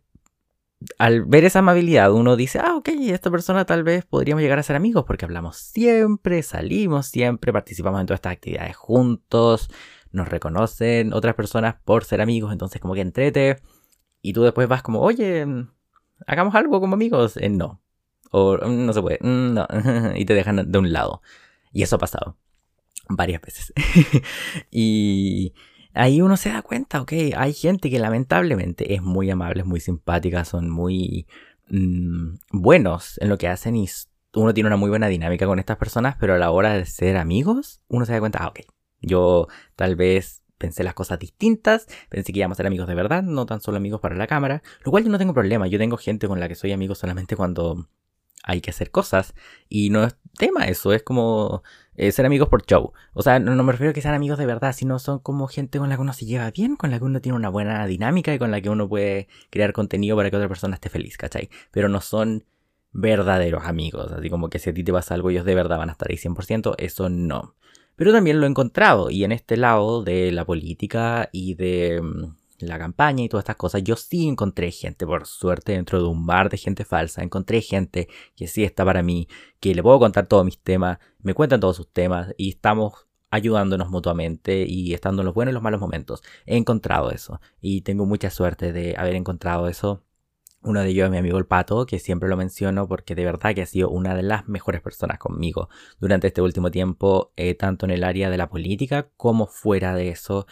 al 0.99 1.25
ver 1.25 1.45
esa 1.45 1.61
amabilidad 1.61 2.13
uno 2.13 2.37
dice, 2.37 2.59
ah, 2.59 2.77
ok, 2.77 2.89
esta 2.89 3.31
persona 3.31 3.65
tal 3.65 3.83
vez 3.83 4.05
podríamos 4.05 4.43
llegar 4.43 4.59
a 4.59 4.63
ser 4.63 4.77
amigos 4.77 5.05
porque 5.07 5.25
hablamos 5.25 5.57
siempre, 5.57 6.43
salimos 6.43 7.07
siempre, 7.07 7.53
participamos 7.53 8.01
en 8.01 8.07
todas 8.07 8.19
estas 8.19 8.33
actividades 8.33 8.77
juntos, 8.77 9.69
nos 10.13 10.29
reconocen 10.29 11.13
otras 11.13 11.35
personas 11.35 11.77
por 11.85 12.05
ser 12.05 12.21
amigos, 12.21 12.53
entonces 12.53 12.81
como 12.81 12.95
que 12.95 13.03
entrete 13.03 13.61
y 14.23 14.33
tú 14.33 14.43
después 14.43 14.69
vas 14.69 14.83
como, 14.83 15.01
oye, 15.01 15.47
hagamos 16.27 16.55
algo 16.55 16.81
como 16.81 16.95
amigos, 16.95 17.37
eh, 17.37 17.49
no, 17.49 17.81
o 18.31 18.57
mm, 18.57 18.87
no 18.87 18.93
se 18.93 19.03
puede, 19.03 19.19
mm, 19.21 19.55
no, 19.55 19.67
y 20.17 20.25
te 20.25 20.35
dejan 20.35 20.71
de 20.71 20.79
un 20.79 20.93
lado. 20.93 21.23
Y 21.73 21.83
eso 21.83 21.97
ha 21.97 21.99
pasado. 21.99 22.37
varias 23.09 23.41
veces. 23.43 23.73
y 24.71 25.55
ahí 25.95 26.23
uno 26.23 26.37
se 26.37 26.51
da 26.51 26.63
cuenta, 26.63 27.01
ok, 27.01 27.13
hay 27.37 27.53
gente 27.53 27.91
que 27.91 27.99
lamentablemente 27.99 28.95
es 28.95 29.03
muy 29.03 29.31
amable, 29.31 29.61
es 29.61 29.67
muy 29.67 29.81
simpática, 29.81 30.45
son 30.45 30.71
muy 30.71 31.27
mm, 31.69 32.35
buenos 32.53 33.19
en 33.21 33.29
lo 33.29 33.39
que 33.39 33.49
hacen 33.49 33.77
y 33.77 33.89
uno 34.35 34.55
tiene 34.55 34.69
una 34.69 34.77
muy 34.77 34.91
buena 34.91 35.09
dinámica 35.09 35.47
con 35.47 35.59
estas 35.59 35.77
personas, 35.77 36.17
pero 36.19 36.35
a 36.35 36.39
la 36.39 36.51
hora 36.51 36.75
de 36.75 36.87
ser 36.87 37.17
amigos, 37.17 37.83
uno 37.89 38.05
se 38.07 38.13
da 38.13 38.21
cuenta, 38.21 38.39
ah, 38.43 38.49
ok, 38.49 38.61
yo 39.01 39.49
tal 39.77 39.97
vez 39.97 40.43
pensé 40.59 40.85
las 40.85 40.95
cosas 40.95 41.19
distintas, 41.19 41.87
pensé 42.11 42.33
que 42.33 42.39
íbamos 42.39 42.57
a 42.57 42.59
ser 42.59 42.67
amigos 42.67 42.87
de 42.87 42.95
verdad, 42.95 43.23
no 43.23 43.47
tan 43.47 43.61
solo 43.61 43.79
amigos 43.79 44.01
para 44.01 44.15
la 44.15 44.27
cámara, 44.27 44.63
lo 44.85 44.91
cual 44.91 45.05
yo 45.05 45.11
no 45.11 45.19
tengo 45.19 45.33
problema, 45.33 45.67
yo 45.67 45.79
tengo 45.79 45.97
gente 45.97 46.29
con 46.29 46.39
la 46.39 46.49
que 46.49 46.55
soy 46.55 46.73
amigo 46.73 46.95
solamente 46.95 47.35
cuando 47.35 47.89
hay 48.43 48.61
que 48.61 48.71
hacer 48.71 48.91
cosas 48.91 49.35
y 49.69 49.91
no 49.91 50.05
es 50.05 50.17
tema 50.39 50.65
eso, 50.65 50.93
es 50.93 51.03
como 51.03 51.63
eh, 51.97 52.13
ser 52.13 52.25
amigos 52.25 52.49
por 52.49 52.65
show. 52.65 52.93
O 53.13 53.23
sea, 53.23 53.39
no, 53.39 53.63
me 53.63 53.73
refiero 53.73 53.91
a 53.91 53.93
que 53.93 54.01
sean 54.01 54.15
amigos 54.15 54.39
de 54.39 54.47
verdad, 54.47 54.73
sino 54.73 54.99
son 54.99 55.19
como 55.19 55.47
gente 55.49 55.79
con 55.79 55.89
la 55.89 55.97
que 55.97 56.03
uno 56.03 56.13
se 56.13 56.25
lleva 56.25 56.51
bien, 56.51 56.77
con 56.77 56.91
la 56.91 56.99
que 56.99 57.05
uno 57.05 57.21
tiene 57.21 57.37
una 57.37 57.51
buena 57.51 57.87
dinámica 57.87 58.33
y 58.35 58.39
con 58.39 58.51
la 58.51 58.61
que 58.61 58.71
uno 58.71 58.89
puede 58.89 59.29
crear 59.51 59.73
contenido 59.73 60.17
para 60.17 60.31
que 60.31 60.37
otra 60.37 60.49
persona 60.49 60.75
esté 60.75 60.89
feliz, 60.89 61.17
¿cachai? 61.17 61.51
Pero 61.71 61.89
no 61.89 62.01
son 62.01 62.45
verdaderos 62.93 63.65
amigos, 63.65 64.11
así 64.13 64.31
como 64.31 64.49
que 64.49 64.59
si 64.59 64.71
a 64.71 64.75
ti 64.75 64.83
te 64.83 64.93
pasa 64.93 65.15
algo 65.15 65.31
ellos 65.31 65.45
de 65.45 65.55
verdad 65.55 65.79
van 65.79 65.91
a 65.91 65.93
estar 65.93 66.11
ahí 66.11 66.17
100%, 66.17 66.75
eso 66.79 67.09
no. 67.09 67.55
Pero 67.97 68.13
también 68.13 68.41
lo 68.41 68.47
he 68.47 68.49
encontrado 68.49 69.11
y 69.11 69.25
en 69.25 69.33
este 69.33 69.59
lado 69.59 70.03
de 70.03 70.33
la 70.33 70.47
política 70.47 71.29
y 71.33 71.55
de 71.55 72.01
mm, 72.03 72.40
la 72.61 72.79
campaña 72.79 73.25
y 73.25 73.29
todas 73.29 73.43
estas 73.43 73.57
cosas, 73.57 73.83
yo 73.83 73.97
sí 73.97 74.29
encontré 74.29 74.71
gente, 74.71 75.07
por 75.07 75.27
suerte, 75.27 75.73
dentro 75.73 76.01
de 76.01 76.09
un 76.09 76.27
bar 76.27 76.51
de 76.51 76.57
gente 76.57 76.85
falsa, 76.85 77.23
encontré 77.23 77.61
gente 77.63 78.09
que 78.37 78.47
sí 78.47 78.65
está 78.65 78.85
para 78.85 79.03
mí, 79.03 79.29
que 79.61 79.75
le 79.75 79.83
puedo 79.83 79.99
contar 79.99 80.27
todos 80.27 80.45
mis 80.45 80.61
temas, 80.61 80.99
me 81.21 81.35
cuentan 81.35 81.61
todos 81.61 81.77
sus 81.77 81.93
temas 81.93 82.35
y 82.37 82.51
estamos 82.51 83.07
ayudándonos 83.31 83.89
mutuamente 83.91 84.65
y 84.67 84.93
estando 84.93 85.23
en 85.23 85.27
los 85.27 85.35
buenos 85.35 85.53
y 85.53 85.55
los 85.55 85.63
malos 85.63 85.81
momentos. 85.81 86.23
He 86.47 86.57
encontrado 86.57 87.11
eso 87.11 87.41
y 87.61 87.83
tengo 87.83 88.07
mucha 88.07 88.31
suerte 88.31 88.73
de 88.73 88.95
haber 88.97 89.15
encontrado 89.15 89.69
eso. 89.69 90.03
Uno 90.63 90.81
de 90.81 90.91
ellos 90.91 91.07
es 91.07 91.11
mi 91.11 91.17
amigo 91.17 91.39
el 91.39 91.47
Pato, 91.47 91.87
que 91.87 91.99
siempre 91.99 92.29
lo 92.29 92.37
menciono 92.37 92.87
porque 92.87 93.15
de 93.15 93.25
verdad 93.25 93.55
que 93.55 93.63
ha 93.63 93.67
sido 93.67 93.89
una 93.89 94.15
de 94.15 94.23
las 94.23 94.47
mejores 94.47 94.83
personas 94.83 95.19
conmigo 95.19 95.71
durante 96.01 96.27
este 96.27 96.43
último 96.43 96.71
tiempo, 96.71 97.33
eh, 97.37 97.55
tanto 97.55 97.87
en 97.87 97.93
el 97.93 98.05
área 98.05 98.29
de 98.29 98.37
la 98.37 98.51
política 98.51 99.09
como 99.17 99.47
fuera 99.47 99.95
de 99.95 100.11
eso. 100.11 100.47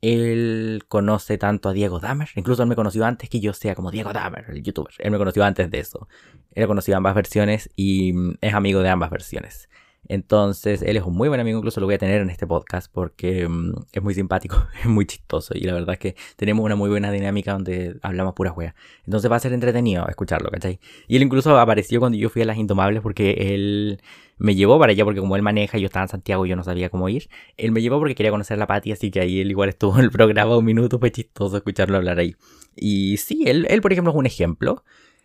Él 0.00 0.84
conoce 0.88 1.38
tanto 1.38 1.68
a 1.68 1.72
Diego 1.72 2.00
Dahmer, 2.00 2.28
incluso 2.36 2.62
él 2.62 2.68
me 2.68 2.76
conoció 2.76 3.04
antes 3.04 3.28
que 3.28 3.40
yo 3.40 3.52
sea 3.52 3.74
como 3.74 3.90
Diego 3.90 4.12
Dahmer, 4.12 4.44
el 4.48 4.62
youtuber. 4.62 4.92
Él 4.98 5.10
me 5.10 5.18
conoció 5.18 5.44
antes 5.44 5.70
de 5.70 5.78
eso. 5.78 6.08
Él 6.52 6.64
ha 6.64 6.66
conocido 6.66 6.96
ambas 6.96 7.14
versiones 7.14 7.70
y 7.76 8.12
mm, 8.12 8.34
es 8.40 8.54
amigo 8.54 8.80
de 8.80 8.88
ambas 8.88 9.10
versiones. 9.10 9.68
Entonces, 10.08 10.82
él 10.82 10.96
es 10.96 11.02
un 11.02 11.14
muy 11.14 11.28
buen 11.28 11.40
amigo, 11.40 11.58
incluso 11.58 11.80
lo 11.80 11.86
voy 11.86 11.96
a 11.96 11.98
tener 11.98 12.20
en 12.20 12.30
este 12.30 12.46
podcast 12.46 12.90
porque 12.92 13.48
mm, 13.48 13.72
es 13.92 14.02
muy 14.02 14.14
simpático, 14.14 14.56
es 14.80 14.86
muy 14.86 15.06
chistoso 15.06 15.54
y 15.56 15.60
la 15.60 15.74
verdad 15.74 15.94
es 15.94 15.98
que 15.98 16.16
tenemos 16.36 16.64
una 16.64 16.76
muy 16.76 16.88
buena 16.88 17.10
dinámica 17.10 17.52
donde 17.52 17.96
hablamos 18.02 18.34
pura 18.34 18.50
juega. 18.50 18.74
Entonces 19.04 19.30
va 19.30 19.36
a 19.36 19.40
ser 19.40 19.52
entretenido 19.52 20.06
escucharlo, 20.08 20.50
¿cachai? 20.50 20.80
Y 21.08 21.16
él 21.16 21.22
incluso 21.22 21.58
apareció 21.58 22.00
cuando 22.00 22.18
yo 22.18 22.28
fui 22.28 22.42
a 22.42 22.44
las 22.44 22.58
Indomables 22.58 23.02
porque 23.02 23.54
él 23.54 24.00
me 24.38 24.54
llevó 24.54 24.78
para 24.78 24.92
allá 24.92 25.04
porque 25.04 25.20
como 25.20 25.36
él 25.36 25.42
maneja, 25.42 25.78
yo 25.78 25.86
estaba 25.86 26.04
en 26.04 26.08
Santiago 26.08 26.44
y 26.44 26.50
yo 26.50 26.56
no 26.56 26.64
sabía 26.64 26.90
cómo 26.90 27.08
ir. 27.08 27.28
Él 27.56 27.72
me 27.72 27.80
llevó 27.80 27.98
porque 27.98 28.14
quería 28.14 28.30
conocer 28.30 28.58
la 28.58 28.66
Pati, 28.66 28.92
así 28.92 29.10
que 29.10 29.20
ahí 29.20 29.40
él 29.40 29.50
igual 29.50 29.68
estuvo 29.68 29.98
en 29.98 30.04
el 30.04 30.10
programa 30.10 30.56
un 30.56 30.64
minuto, 30.64 30.98
fue 30.98 31.10
chistoso 31.10 31.56
escucharlo 31.56 31.96
hablar 31.96 32.18
ahí. 32.18 32.36
Y 32.74 33.16
sí, 33.16 33.44
él, 33.46 33.66
él 33.70 33.80
por 33.80 33.92
ejemplo 33.92 34.12
es 34.12 34.16
un 34.16 34.26
ejemplo, 34.26 34.84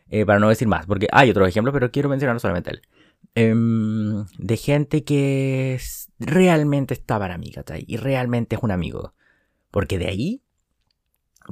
eh, 0.09 0.25
para 0.25 0.39
no 0.39 0.49
decir 0.49 0.67
más, 0.67 0.85
porque 0.85 1.07
hay 1.11 1.29
otros 1.29 1.47
ejemplos, 1.47 1.73
pero 1.73 1.91
quiero 1.91 2.09
mencionar 2.09 2.39
solamente 2.39 2.71
él. 2.71 2.81
Em, 3.35 4.25
de 4.37 4.57
gente 4.57 5.03
que 5.03 5.79
realmente 6.19 6.93
está 6.93 7.17
para 7.19 7.37
mí, 7.37 7.51
¿cachai? 7.51 7.85
Y 7.87 7.97
realmente 7.97 8.55
es 8.55 8.63
un 8.63 8.71
amigo. 8.71 9.13
Porque 9.71 9.97
de 9.97 10.07
ahí 10.07 10.41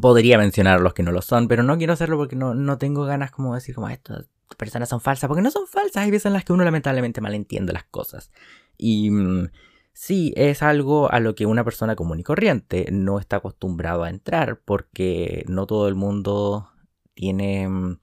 podría 0.01 0.37
mencionar 0.37 0.81
los 0.81 0.93
que 0.93 1.03
no 1.03 1.11
lo 1.11 1.21
son, 1.21 1.47
pero 1.47 1.63
no 1.63 1.77
quiero 1.77 1.93
hacerlo 1.93 2.17
porque 2.17 2.35
no, 2.35 2.53
no 2.53 2.77
tengo 2.77 3.05
ganas 3.05 3.31
como 3.31 3.55
decir 3.55 3.75
como 3.75 3.89
estas 3.89 4.29
personas 4.57 4.89
son 4.89 5.01
falsas, 5.01 5.27
porque 5.27 5.41
no 5.41 5.51
son 5.51 5.67
falsas, 5.67 6.03
hay 6.03 6.11
veces 6.11 6.27
en 6.27 6.33
las 6.33 6.45
que 6.45 6.53
uno 6.53 6.63
lamentablemente 6.63 7.21
malentiende 7.21 7.73
las 7.73 7.85
cosas. 7.85 8.31
Y 8.77 9.11
mm, 9.11 9.49
sí, 9.93 10.33
es 10.35 10.63
algo 10.63 11.11
a 11.11 11.19
lo 11.19 11.35
que 11.35 11.45
una 11.45 11.63
persona 11.63 11.95
común 11.95 12.19
y 12.19 12.23
corriente 12.23 12.87
no 12.91 13.19
está 13.19 13.37
acostumbrado 13.37 14.03
a 14.03 14.09
entrar, 14.09 14.61
porque 14.63 15.43
no 15.47 15.67
todo 15.67 15.87
el 15.87 15.95
mundo 15.95 16.69
tiene 17.13 17.67
mm, 17.67 17.99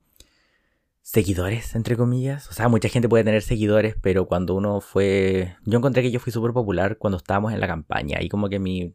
seguidores, 1.06 1.76
entre 1.76 1.96
comillas. 1.96 2.48
O 2.50 2.52
sea, 2.52 2.68
mucha 2.68 2.88
gente 2.88 3.08
puede 3.08 3.22
tener 3.22 3.40
seguidores, 3.40 3.94
pero 4.02 4.26
cuando 4.26 4.54
uno 4.54 4.80
fue... 4.80 5.56
Yo 5.64 5.78
encontré 5.78 6.02
que 6.02 6.10
yo 6.10 6.18
fui 6.18 6.32
súper 6.32 6.52
popular 6.52 6.98
cuando 6.98 7.16
estábamos 7.16 7.52
en 7.52 7.60
la 7.60 7.68
campaña. 7.68 8.18
Ahí 8.18 8.28
como 8.28 8.48
que 8.48 8.58
mi... 8.58 8.92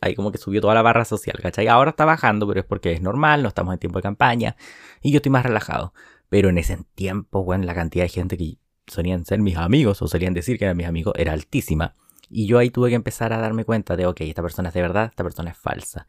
Ahí 0.00 0.16
como 0.16 0.32
que 0.32 0.38
subió 0.38 0.60
toda 0.60 0.74
la 0.74 0.82
barra 0.82 1.04
social, 1.04 1.38
¿cachai? 1.40 1.68
Ahora 1.68 1.90
está 1.90 2.04
bajando, 2.04 2.48
pero 2.48 2.58
es 2.60 2.66
porque 2.66 2.92
es 2.92 3.02
normal, 3.02 3.42
no 3.42 3.48
estamos 3.48 3.72
en 3.72 3.78
tiempo 3.78 4.00
de 4.00 4.02
campaña. 4.02 4.56
Y 5.00 5.12
yo 5.12 5.18
estoy 5.18 5.30
más 5.30 5.44
relajado. 5.44 5.94
Pero 6.28 6.48
en 6.50 6.58
ese 6.58 6.78
tiempo, 6.94 7.44
bueno, 7.44 7.64
la 7.64 7.74
cantidad 7.74 8.04
de 8.04 8.10
gente 8.10 8.36
que 8.36 8.58
solían 8.86 9.24
ser 9.24 9.40
mis 9.40 9.56
amigos 9.56 10.02
o 10.02 10.08
solían 10.08 10.34
decir 10.34 10.58
que 10.58 10.64
eran 10.64 10.76
mis 10.76 10.86
amigos 10.86 11.14
era 11.16 11.32
altísima. 11.32 11.94
Y 12.30 12.46
yo 12.46 12.58
ahí 12.58 12.70
tuve 12.70 12.90
que 12.90 12.94
empezar 12.94 13.32
a 13.32 13.38
darme 13.38 13.64
cuenta 13.64 13.96
de, 13.96 14.06
ok, 14.06 14.20
esta 14.22 14.42
persona 14.42 14.68
es 14.68 14.74
de 14.74 14.82
verdad, 14.82 15.06
esta 15.06 15.24
persona 15.24 15.50
es 15.50 15.56
falsa. 15.56 16.06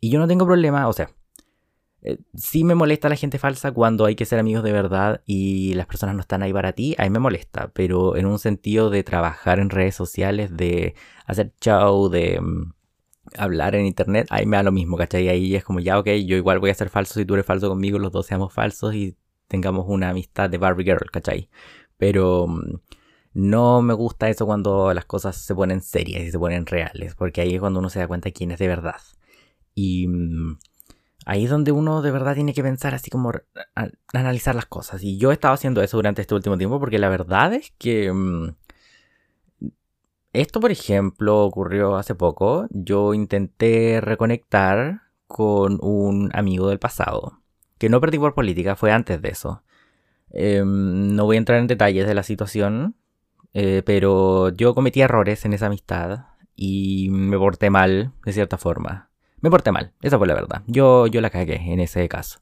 Y 0.00 0.10
yo 0.10 0.18
no 0.18 0.26
tengo 0.26 0.46
problema, 0.46 0.88
o 0.88 0.92
sea, 0.92 1.10
eh, 2.02 2.18
sí 2.34 2.64
me 2.64 2.74
molesta 2.74 3.10
la 3.10 3.16
gente 3.16 3.38
falsa 3.38 3.72
cuando 3.72 4.06
hay 4.06 4.14
que 4.14 4.24
ser 4.24 4.38
amigos 4.38 4.64
de 4.64 4.72
verdad 4.72 5.22
y 5.26 5.74
las 5.74 5.86
personas 5.86 6.14
no 6.14 6.22
están 6.22 6.42
ahí 6.42 6.52
para 6.52 6.72
ti, 6.72 6.94
ahí 6.98 7.10
me 7.10 7.18
molesta, 7.18 7.70
pero 7.74 8.16
en 8.16 8.26
un 8.26 8.38
sentido 8.38 8.88
de 8.88 9.02
trabajar 9.04 9.58
en 9.60 9.68
redes 9.68 9.96
sociales, 9.96 10.56
de 10.56 10.94
hacer 11.26 11.52
show, 11.60 12.08
de 12.08 12.40
mm, 12.40 12.72
hablar 13.36 13.74
en 13.74 13.86
internet, 13.86 14.26
ahí 14.30 14.46
me 14.46 14.56
da 14.56 14.62
lo 14.62 14.72
mismo, 14.72 14.96
¿cachai? 14.96 15.28
Ahí 15.28 15.54
es 15.54 15.64
como 15.64 15.80
ya, 15.80 15.98
ok, 15.98 16.06
yo 16.26 16.36
igual 16.36 16.58
voy 16.58 16.70
a 16.70 16.74
ser 16.74 16.88
falso 16.88 17.14
si 17.14 17.26
tú 17.26 17.34
eres 17.34 17.46
falso 17.46 17.68
conmigo, 17.68 17.98
los 17.98 18.12
dos 18.12 18.26
seamos 18.26 18.52
falsos 18.52 18.94
y 18.94 19.16
tengamos 19.50 19.84
una 19.88 20.10
amistad 20.10 20.48
de 20.48 20.58
Barbie 20.58 20.84
Girl, 20.84 21.10
¿cachai? 21.12 21.50
Pero 21.98 22.46
mm, 22.46 22.80
no 23.34 23.82
me 23.82 23.94
gusta 23.94 24.30
eso 24.30 24.46
cuando 24.46 24.94
las 24.94 25.04
cosas 25.04 25.36
se 25.36 25.54
ponen 25.54 25.82
serias 25.82 26.22
y 26.22 26.30
se 26.30 26.38
ponen 26.38 26.66
reales, 26.66 27.14
porque 27.14 27.42
ahí 27.42 27.54
es 27.54 27.60
cuando 27.60 27.80
uno 27.80 27.90
se 27.90 27.98
da 27.98 28.08
cuenta 28.08 28.30
quién 28.30 28.52
es 28.52 28.58
de 28.58 28.68
verdad. 28.68 29.00
Y 29.74 30.06
mm, 30.08 30.58
Ahí 31.26 31.44
es 31.44 31.50
donde 31.50 31.72
uno 31.72 32.02
de 32.02 32.10
verdad 32.10 32.34
tiene 32.34 32.54
que 32.54 32.62
pensar 32.62 32.94
así 32.94 33.10
como 33.10 33.32
analizar 34.12 34.54
las 34.54 34.66
cosas. 34.66 35.02
Y 35.02 35.18
yo 35.18 35.30
he 35.30 35.34
estado 35.34 35.54
haciendo 35.54 35.82
eso 35.82 35.96
durante 35.98 36.22
este 36.22 36.34
último 36.34 36.56
tiempo 36.56 36.80
porque 36.80 36.98
la 36.98 37.08
verdad 37.08 37.52
es 37.54 37.72
que... 37.78 38.12
Mm, 38.12 38.54
esto, 40.32 40.60
por 40.60 40.70
ejemplo, 40.70 41.44
ocurrió 41.44 41.96
hace 41.96 42.14
poco. 42.14 42.66
Yo 42.70 43.14
intenté 43.14 44.00
reconectar 44.00 45.02
con 45.26 45.78
un 45.82 46.30
amigo 46.32 46.68
del 46.68 46.78
pasado. 46.78 47.39
Que 47.80 47.88
no 47.88 48.00
perdí 48.00 48.20
por 48.20 48.34
política, 48.34 48.76
fue 48.76 48.92
antes 48.92 49.20
de 49.20 49.30
eso. 49.30 49.64
Em, 50.30 51.16
no 51.16 51.24
voy 51.24 51.34
a 51.36 51.38
entrar 51.38 51.58
en 51.58 51.66
detalles 51.66 52.06
de 52.06 52.14
la 52.14 52.22
situación. 52.22 52.94
Eh, 53.52 53.82
pero 53.84 54.50
yo 54.50 54.74
cometí 54.76 55.00
errores 55.00 55.44
en 55.44 55.54
esa 55.54 55.66
amistad. 55.66 56.26
Y 56.54 57.08
me 57.10 57.36
porté 57.38 57.70
mal, 57.70 58.12
de 58.24 58.32
cierta 58.32 58.58
forma 58.58 59.10
me 59.40 59.50
porté 59.50 59.72
mal, 59.72 59.92
esa 60.02 60.18
fue 60.18 60.26
la 60.26 60.34
verdad. 60.34 60.62
Yo, 60.66 61.06
yo 61.06 61.20
la 61.20 61.30
cagué 61.30 61.72
en 61.72 61.80
ese 61.80 62.08
caso. 62.08 62.40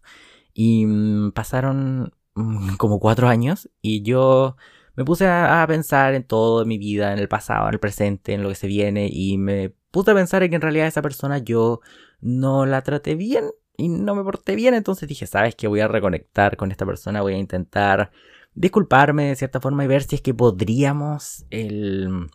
Y 0.55 0.87
mm, 0.87 1.33
pasaron 1.33 2.13
mm, 2.35 2.77
como 2.77 3.01
cuatro 3.01 3.29
años 3.29 3.71
y 3.81 4.03
yo 4.03 4.57
me 4.97 5.05
puse 5.05 5.27
a, 5.29 5.65
pensar 5.69 6.15
en 6.15 6.25
todo 6.25 6.65
mi 6.65 6.79
vida, 6.79 7.13
en 7.13 7.21
el 7.21 7.29
pasado, 7.29 7.69
en 7.69 7.75
el 7.75 7.81
presente, 7.81 8.35
en 8.35 8.43
lo 8.43 8.49
que 8.49 8.57
se 8.57 8.67
viene 8.67 9.09
y 9.13 9.39
me 9.39 9.71
puse 9.91 10.11
a 10.11 10.15
pensar 10.15 10.43
en 10.43 10.51
que 10.51 10.57
en 10.57 10.63
realidad 10.63 10.89
esa 10.89 11.03
persona 11.03 11.39
yo 11.39 11.81
no 12.21 12.67
la 12.67 12.83
traté 12.83 13.15
bien 13.15 13.45
y 13.79 13.89
no 13.89 14.15
me 14.15 14.25
porté 14.25 14.57
bien. 14.57 14.75
Entonces 14.75 15.09
dije, 15.09 15.27
sabes 15.27 15.55
que 15.55 15.69
voy 15.69 15.81
a 15.81 15.89
reconectar 15.89 16.59
con 16.59 16.71
esta 16.71 16.85
persona, 16.85 17.23
voy 17.23 17.33
a 17.35 17.39
intentar 17.39 18.11
disculparme 18.55 19.29
de 19.29 19.37
cierta 19.37 19.61
forma 19.61 19.85
y 19.85 19.87
ver 19.87 20.03
si 20.03 20.17
es 20.17 20.21
que 20.21 20.35
podríamos 20.35 21.47
el 21.49 22.29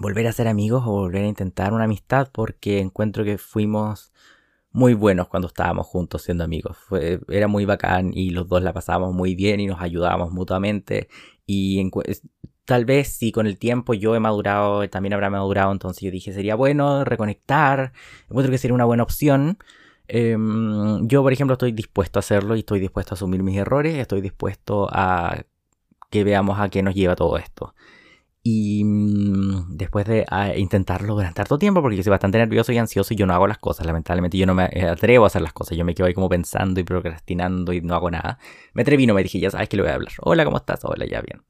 volver 0.00 0.26
a 0.26 0.32
ser 0.32 0.48
amigos 0.48 0.84
o 0.86 0.92
volver 0.92 1.24
a 1.24 1.28
intentar 1.28 1.72
una 1.72 1.84
amistad 1.84 2.28
porque 2.32 2.78
encuentro 2.78 3.24
que 3.24 3.36
fuimos 3.36 4.12
muy 4.70 4.94
buenos 4.94 5.28
cuando 5.28 5.48
estábamos 5.48 5.86
juntos 5.86 6.22
siendo 6.22 6.44
amigos. 6.44 6.76
Fue, 6.76 7.20
era 7.28 7.48
muy 7.48 7.64
bacán 7.64 8.12
y 8.14 8.30
los 8.30 8.48
dos 8.48 8.62
la 8.62 8.72
pasábamos 8.72 9.14
muy 9.14 9.34
bien 9.34 9.58
y 9.58 9.66
nos 9.66 9.80
ayudábamos 9.80 10.32
mutuamente. 10.32 11.08
Y 11.46 11.90
tal 12.64 12.84
vez 12.84 13.08
si 13.08 13.32
con 13.32 13.46
el 13.48 13.58
tiempo 13.58 13.94
yo 13.94 14.14
he 14.14 14.20
madurado, 14.20 14.88
también 14.88 15.14
habrá 15.14 15.30
madurado, 15.30 15.72
entonces 15.72 16.02
yo 16.02 16.10
dije 16.12 16.32
sería 16.32 16.54
bueno 16.54 17.04
reconectar. 17.04 17.92
Encuentro 18.28 18.52
que 18.52 18.58
sería 18.58 18.74
una 18.74 18.84
buena 18.84 19.02
opción. 19.02 19.58
Em, 20.08 21.06
yo, 21.08 21.22
por 21.22 21.32
ejemplo, 21.32 21.54
estoy 21.54 21.72
dispuesto 21.72 22.18
a 22.18 22.20
hacerlo 22.20 22.56
y 22.56 22.60
estoy 22.60 22.80
dispuesto 22.80 23.14
a 23.14 23.16
asumir 23.16 23.42
mis 23.42 23.58
errores. 23.58 23.94
Estoy 23.96 24.20
dispuesto 24.20 24.88
a 24.90 25.42
que 26.10 26.24
veamos 26.24 26.58
a 26.60 26.68
qué 26.68 26.82
nos 26.82 26.94
lleva 26.94 27.16
todo 27.16 27.38
esto. 27.38 27.74
Y 28.42 28.84
mm, 28.84 29.76
después 29.76 30.06
de 30.06 30.24
ah, 30.30 30.54
intentarlo 30.56 31.14
durante 31.14 31.34
tanto 31.36 31.58
tiempo, 31.58 31.82
porque 31.82 31.96
yo 31.96 32.04
soy 32.04 32.10
bastante 32.12 32.38
nervioso 32.38 32.72
y 32.72 32.78
ansioso 32.78 33.12
y 33.12 33.16
yo 33.16 33.26
no 33.26 33.34
hago 33.34 33.48
las 33.48 33.58
cosas, 33.58 33.86
lamentablemente 33.86 34.38
yo 34.38 34.46
no 34.46 34.54
me 34.54 34.66
eh, 34.72 34.86
atrevo 34.88 35.24
a 35.24 35.26
hacer 35.26 35.42
las 35.42 35.52
cosas, 35.52 35.76
yo 35.76 35.84
me 35.84 35.94
quedo 35.96 36.06
ahí 36.06 36.14
como 36.14 36.28
pensando 36.28 36.78
y 36.78 36.84
procrastinando 36.84 37.72
y 37.72 37.80
no 37.80 37.94
hago 37.96 38.08
nada. 38.10 38.38
Me 38.72 38.82
atreví, 38.82 39.04
no 39.06 39.14
me 39.14 39.24
dije, 39.24 39.40
ya 39.40 39.50
sabes 39.50 39.68
que 39.68 39.76
le 39.76 39.82
voy 39.82 39.90
a 39.90 39.94
hablar. 39.94 40.12
Hola, 40.20 40.44
¿cómo 40.44 40.58
estás? 40.58 40.84
Hola, 40.84 41.06
ya 41.06 41.20
bien. 41.22 41.42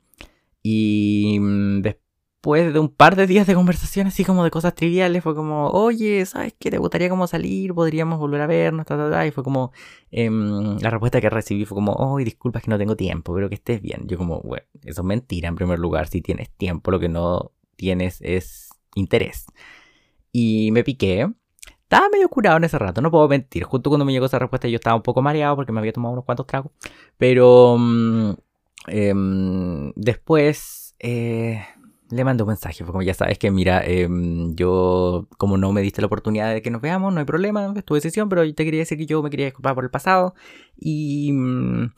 Y 0.63 1.39
mm, 1.41 1.83
después 1.83 2.06
después 2.47 2.73
de 2.73 2.79
un 2.79 2.89
par 2.89 3.17
de 3.17 3.27
días 3.27 3.45
de 3.49 3.55
conversación 3.55 4.07
así 4.07 4.25
como 4.25 4.45
de 4.45 4.53
cosas 4.53 4.73
triviales, 4.73 5.25
fue 5.25 5.35
como, 5.35 5.69
oye, 5.71 6.25
¿sabes 6.27 6.55
qué? 6.57 6.71
¿Te 6.71 6.79
gustaría 6.79 7.09
como 7.09 7.27
salir? 7.27 7.75
¿Podríamos 7.75 8.21
volver 8.21 8.41
a 8.41 8.47
vernos? 8.47 8.87
Y 9.27 9.31
fue 9.33 9.43
como, 9.43 9.73
em, 10.13 10.79
la 10.79 10.91
respuesta 10.91 11.21
que 11.21 11.29
recibí 11.29 11.65
fue 11.65 11.75
como, 11.75 11.93
oh, 11.95 12.19
disculpas 12.19 12.63
que 12.63 12.71
no 12.71 12.79
tengo 12.79 12.95
tiempo, 12.95 13.35
pero 13.35 13.49
que 13.49 13.57
estés 13.57 13.83
bien. 13.83 14.07
Yo 14.07 14.17
como, 14.17 14.41
bueno, 14.43 14.65
eso 14.85 15.01
es 15.01 15.05
mentira 15.05 15.49
en 15.49 15.57
primer 15.57 15.81
lugar, 15.81 16.07
si 16.07 16.23
tienes 16.23 16.49
tiempo, 16.51 16.93
lo 16.93 17.01
que 17.01 17.09
no 17.09 17.51
tienes 17.75 18.21
es 18.23 18.71
interés. 18.95 19.47
Y 20.31 20.71
me 20.71 20.85
piqué. 20.85 21.29
Estaba 21.83 22.09
medio 22.11 22.29
curado 22.29 22.59
en 22.59 22.65
ese 22.65 22.79
rato, 22.79 23.01
no 23.01 23.11
puedo 23.11 23.27
mentir. 23.29 23.65
Justo 23.65 23.91
cuando 23.91 24.05
me 24.05 24.13
llegó 24.13 24.27
esa 24.27 24.39
respuesta 24.39 24.69
yo 24.69 24.77
estaba 24.77 24.95
un 24.95 25.03
poco 25.03 25.21
mareado 25.21 25.57
porque 25.57 25.73
me 25.73 25.81
había 25.81 25.93
tomado 25.93 26.13
unos 26.13 26.25
cuantos 26.25 26.47
tragos. 26.47 26.71
Pero 27.19 27.77
mm, 27.77 28.31
em, 28.87 29.93
después 29.97 30.95
eh, 30.99 31.65
le 32.11 32.25
mandé 32.25 32.43
un 32.43 32.49
mensaje. 32.49 32.85
Como, 32.85 33.03
ya 33.03 33.15
sabes 33.15 33.39
que, 33.39 33.51
mira, 33.51 33.85
em, 33.85 34.55
yo, 34.55 35.29
como 35.39 35.57
no 35.57 35.73
me 35.73 35.83
diste 35.83 36.01
la 36.01 36.07
oportunidad 36.07 36.53
de 36.53 36.63
que 36.63 36.71
nos 36.71 36.81
veamos, 36.81 37.13
no 37.13 37.21
hay 37.21 37.27
problema, 37.27 37.73
es 37.77 37.85
tu 37.85 37.95
decisión, 37.95 38.29
pero 38.29 38.43
te 38.55 38.65
quería 38.65 38.81
decir 38.81 38.99
que 38.99 39.07
yo 39.07 39.23
me 39.23 39.31
quería 39.31 39.47
disculpar 39.47 39.75
por 39.75 39.85
el 39.85 39.91
pasado. 39.91 40.35
Y 40.77 41.33
mm, 41.33 41.93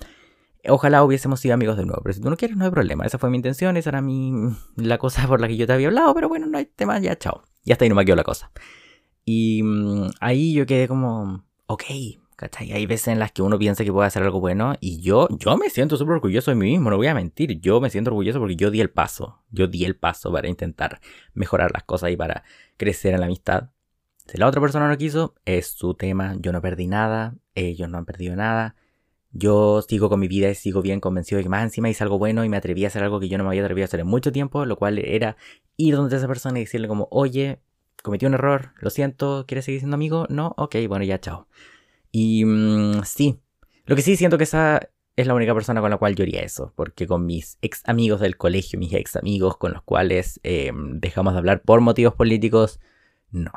ojalá 0.69 1.05
hubiésemos 1.05 1.41
sido 1.41 1.55
amigos 1.55 1.77
de 1.77 1.87
nuevo. 1.87 2.01
Pero 2.03 2.15
si 2.15 2.21
tú 2.21 2.31
no 2.31 2.37
quieres, 2.37 2.57
no 2.57 2.65
hay 2.65 2.71
problema. 2.71 3.05
Esa 3.05 3.19
fue 3.19 3.31
mi 3.31 3.37
intención, 3.37 3.77
esa 3.77 3.91
era 3.91 4.01
mi, 4.01 4.33
la 4.77 4.99
cosa 4.99 5.27
por 5.27 5.41
la 5.41 5.49
que 5.49 5.57
yo 5.57 5.67
te 5.67 5.73
había 5.73 5.89
hablado. 5.89 6.15
Pero 6.15 6.29
bueno, 6.29 6.47
no 6.47 6.59
hay 6.59 6.67
tema, 6.67 6.99
ya, 6.99 7.17
chao. 7.17 7.43
Ya 7.65 7.75
está 7.75 7.85
ahí, 7.85 7.89
no 7.89 7.95
me 7.95 8.05
quedó 8.05 8.17
la 8.17 8.25
cosa. 8.25 8.51
Y 9.25 9.63
mm, 9.63 10.11
ahí 10.21 10.55
yo 10.55 10.67
quedé 10.67 10.89
como, 10.89 11.45
ok, 11.67 11.85
¿cachai? 12.39 12.73
Hay 12.73 12.87
veces 12.87 13.09
en 13.09 13.19
las 13.19 13.33
que 13.33 13.43
uno 13.43 13.59
piensa 13.59 13.85
que 13.85 13.93
puede 13.93 14.07
hacer 14.07 14.23
algo 14.23 14.39
bueno 14.39 14.75
y 14.81 15.01
yo, 15.01 15.27
yo 15.39 15.57
me 15.57 15.71
siento 15.71 15.97
súper 15.97 16.15
orgulloso 16.15 16.53
de 16.53 16.55
mí 16.55 16.71
mismo, 16.71 16.89
no 16.89 16.97
voy 16.97 17.09
a 17.09 17.15
mentir. 17.15 17.61
Yo 17.61 17.81
me 17.81 17.91
siento 17.91 18.11
orgulloso 18.11 18.39
porque 18.39 18.55
yo 18.55 18.71
di 18.71 18.81
el 18.81 18.91
paso. 18.91 19.43
Yo 19.51 19.67
di 19.67 19.85
el 19.85 19.97
paso 19.97 20.33
para 20.33 20.49
intentar 20.49 21.01
mejorar 21.35 21.73
las 21.73 21.83
cosas 21.83 22.13
y 22.13 22.17
para 22.17 22.45
crecer 22.77 23.13
en 23.13 23.21
la 23.21 23.27
amistad. 23.27 23.71
Si 24.27 24.39
la 24.39 24.47
otra 24.47 24.61
persona 24.61 24.89
no 24.89 24.97
quiso, 24.97 25.35
es 25.45 25.67
su 25.67 25.95
tema. 25.95 26.37
Yo 26.39 26.53
no 26.53 26.63
perdí 26.63 26.87
nada, 26.87 27.35
ellos 27.57 27.89
no 27.91 27.99
han 27.99 28.05
perdido 28.05 28.37
nada. 28.37 28.77
Yo 29.33 29.83
sigo 29.83 30.09
con 30.09 30.21
mi 30.21 30.29
vida 30.29 30.49
y 30.49 30.55
sigo 30.55 30.81
bien 30.81 31.01
convencido 31.01 31.39
de 31.39 31.43
que 31.43 31.49
más 31.49 31.65
encima 31.65 31.91
hice 31.91 32.05
algo 32.05 32.19
bueno 32.19 32.45
y 32.45 32.49
me 32.49 32.57
atreví 32.57 32.85
a 32.85 32.87
hacer 32.87 33.03
algo 33.03 33.19
que 33.19 33.29
yo 33.29 33.37
no 33.37 33.45
me 33.45 33.51
había 33.51 33.63
atrevido 33.63 33.85
a 33.85 33.87
hacer 33.87 34.01
en 34.01 34.07
mucho 34.07 34.31
tiempo, 34.31 34.65
lo 34.65 34.77
cual 34.77 34.99
era 35.01 35.37
ir 35.77 35.97
donde 35.97 36.17
esa 36.17 36.29
persona 36.29 36.61
y 36.61 36.63
decirle 36.63 36.87
como, 36.87 37.09
oye, 37.11 37.59
cometí 38.03 38.27
un 38.27 38.35
error, 38.35 38.75
lo 38.81 38.91
siento, 38.91 39.45
¿quieres 39.49 39.65
seguir 39.65 39.81
siendo 39.81 39.97
amigo? 39.97 40.27
No, 40.29 40.55
ok, 40.57 40.77
bueno, 40.89 41.05
ya, 41.05 41.21
chao. 41.21 41.49
Y 42.19 42.45
mm, 42.45 43.05
sí, 43.05 43.39
lo 43.85 43.95
que 43.95 44.03
sí 44.03 44.17
siento 44.17 44.39
que 44.39 44.45
esa 44.45 44.91
es 45.15 45.27
la 45.29 45.35
única 45.35 45.55
persona 45.55 45.81
con 45.81 45.91
la 45.91 45.99
cual 45.99 46.17
yo 46.17 46.25
haría 46.25 46.41
eso, 46.41 46.73
porque 46.75 47.07
con 47.07 47.27
mis 47.27 47.59
ex 47.63 47.83
amigos 47.87 48.19
del 48.19 48.37
colegio, 48.37 48.77
mis 48.77 48.93
ex 48.93 49.15
amigos 49.15 49.57
con 49.57 49.73
los 49.73 49.83
cuales 49.83 50.41
em, 50.43 50.99
dejamos 50.99 51.35
de 51.35 51.39
hablar 51.39 51.63
por 51.63 51.81
motivos 51.81 52.15
políticos, 52.15 52.81
no. 53.31 53.53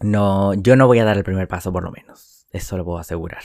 No, 0.00 0.54
yo 0.54 0.74
no 0.74 0.88
voy 0.88 0.98
a 0.98 1.04
dar 1.04 1.16
el 1.16 1.22
primer 1.22 1.46
paso 1.46 1.72
por 1.72 1.84
lo 1.84 1.92
menos, 1.92 2.48
eso 2.50 2.76
lo 2.76 2.84
puedo 2.84 2.98
asegurar. 2.98 3.42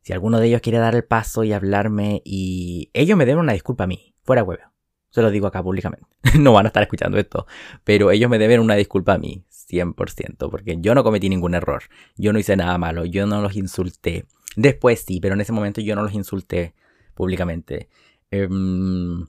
Si 0.00 0.14
alguno 0.14 0.40
de 0.40 0.46
ellos 0.46 0.62
quiere 0.62 0.78
dar 0.78 0.94
el 0.94 1.04
paso 1.04 1.44
y 1.44 1.52
hablarme 1.52 2.22
y 2.24 2.88
ellos 2.94 3.18
me 3.18 3.26
den 3.26 3.36
una 3.36 3.52
disculpa 3.52 3.84
a 3.84 3.86
mí, 3.86 4.14
fuera 4.22 4.42
huevo. 4.42 4.62
Se 5.10 5.20
lo 5.20 5.30
digo 5.30 5.46
acá 5.46 5.62
públicamente. 5.62 6.06
no 6.38 6.54
van 6.54 6.64
a 6.64 6.68
estar 6.68 6.82
escuchando 6.82 7.18
esto, 7.18 7.46
pero 7.84 8.10
ellos 8.10 8.30
me 8.30 8.38
deben 8.38 8.60
una 8.60 8.74
disculpa 8.74 9.14
a 9.14 9.18
mí, 9.18 9.44
100%, 9.74 10.50
porque 10.50 10.76
yo 10.80 10.94
no 10.94 11.04
cometí 11.04 11.28
ningún 11.28 11.54
error, 11.54 11.82
yo 12.16 12.32
no 12.32 12.38
hice 12.38 12.56
nada 12.56 12.78
malo, 12.78 13.04
yo 13.04 13.26
no 13.26 13.40
los 13.40 13.56
insulté. 13.56 14.26
Después 14.56 15.04
sí, 15.06 15.20
pero 15.20 15.34
en 15.34 15.40
ese 15.40 15.52
momento 15.52 15.80
yo 15.80 15.96
no 15.96 16.02
los 16.02 16.14
insulté 16.14 16.74
públicamente. 17.14 17.88
Em, 18.30 19.26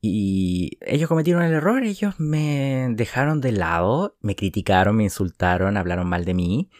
y 0.00 0.78
ellos 0.80 1.08
cometieron 1.08 1.42
el 1.44 1.52
error, 1.52 1.84
ellos 1.84 2.18
me 2.18 2.88
dejaron 2.90 3.40
de 3.40 3.52
lado, 3.52 4.16
me 4.20 4.34
criticaron, 4.34 4.96
me 4.96 5.04
insultaron, 5.04 5.76
hablaron 5.76 6.08
mal 6.08 6.24
de 6.24 6.34
mí, 6.34 6.70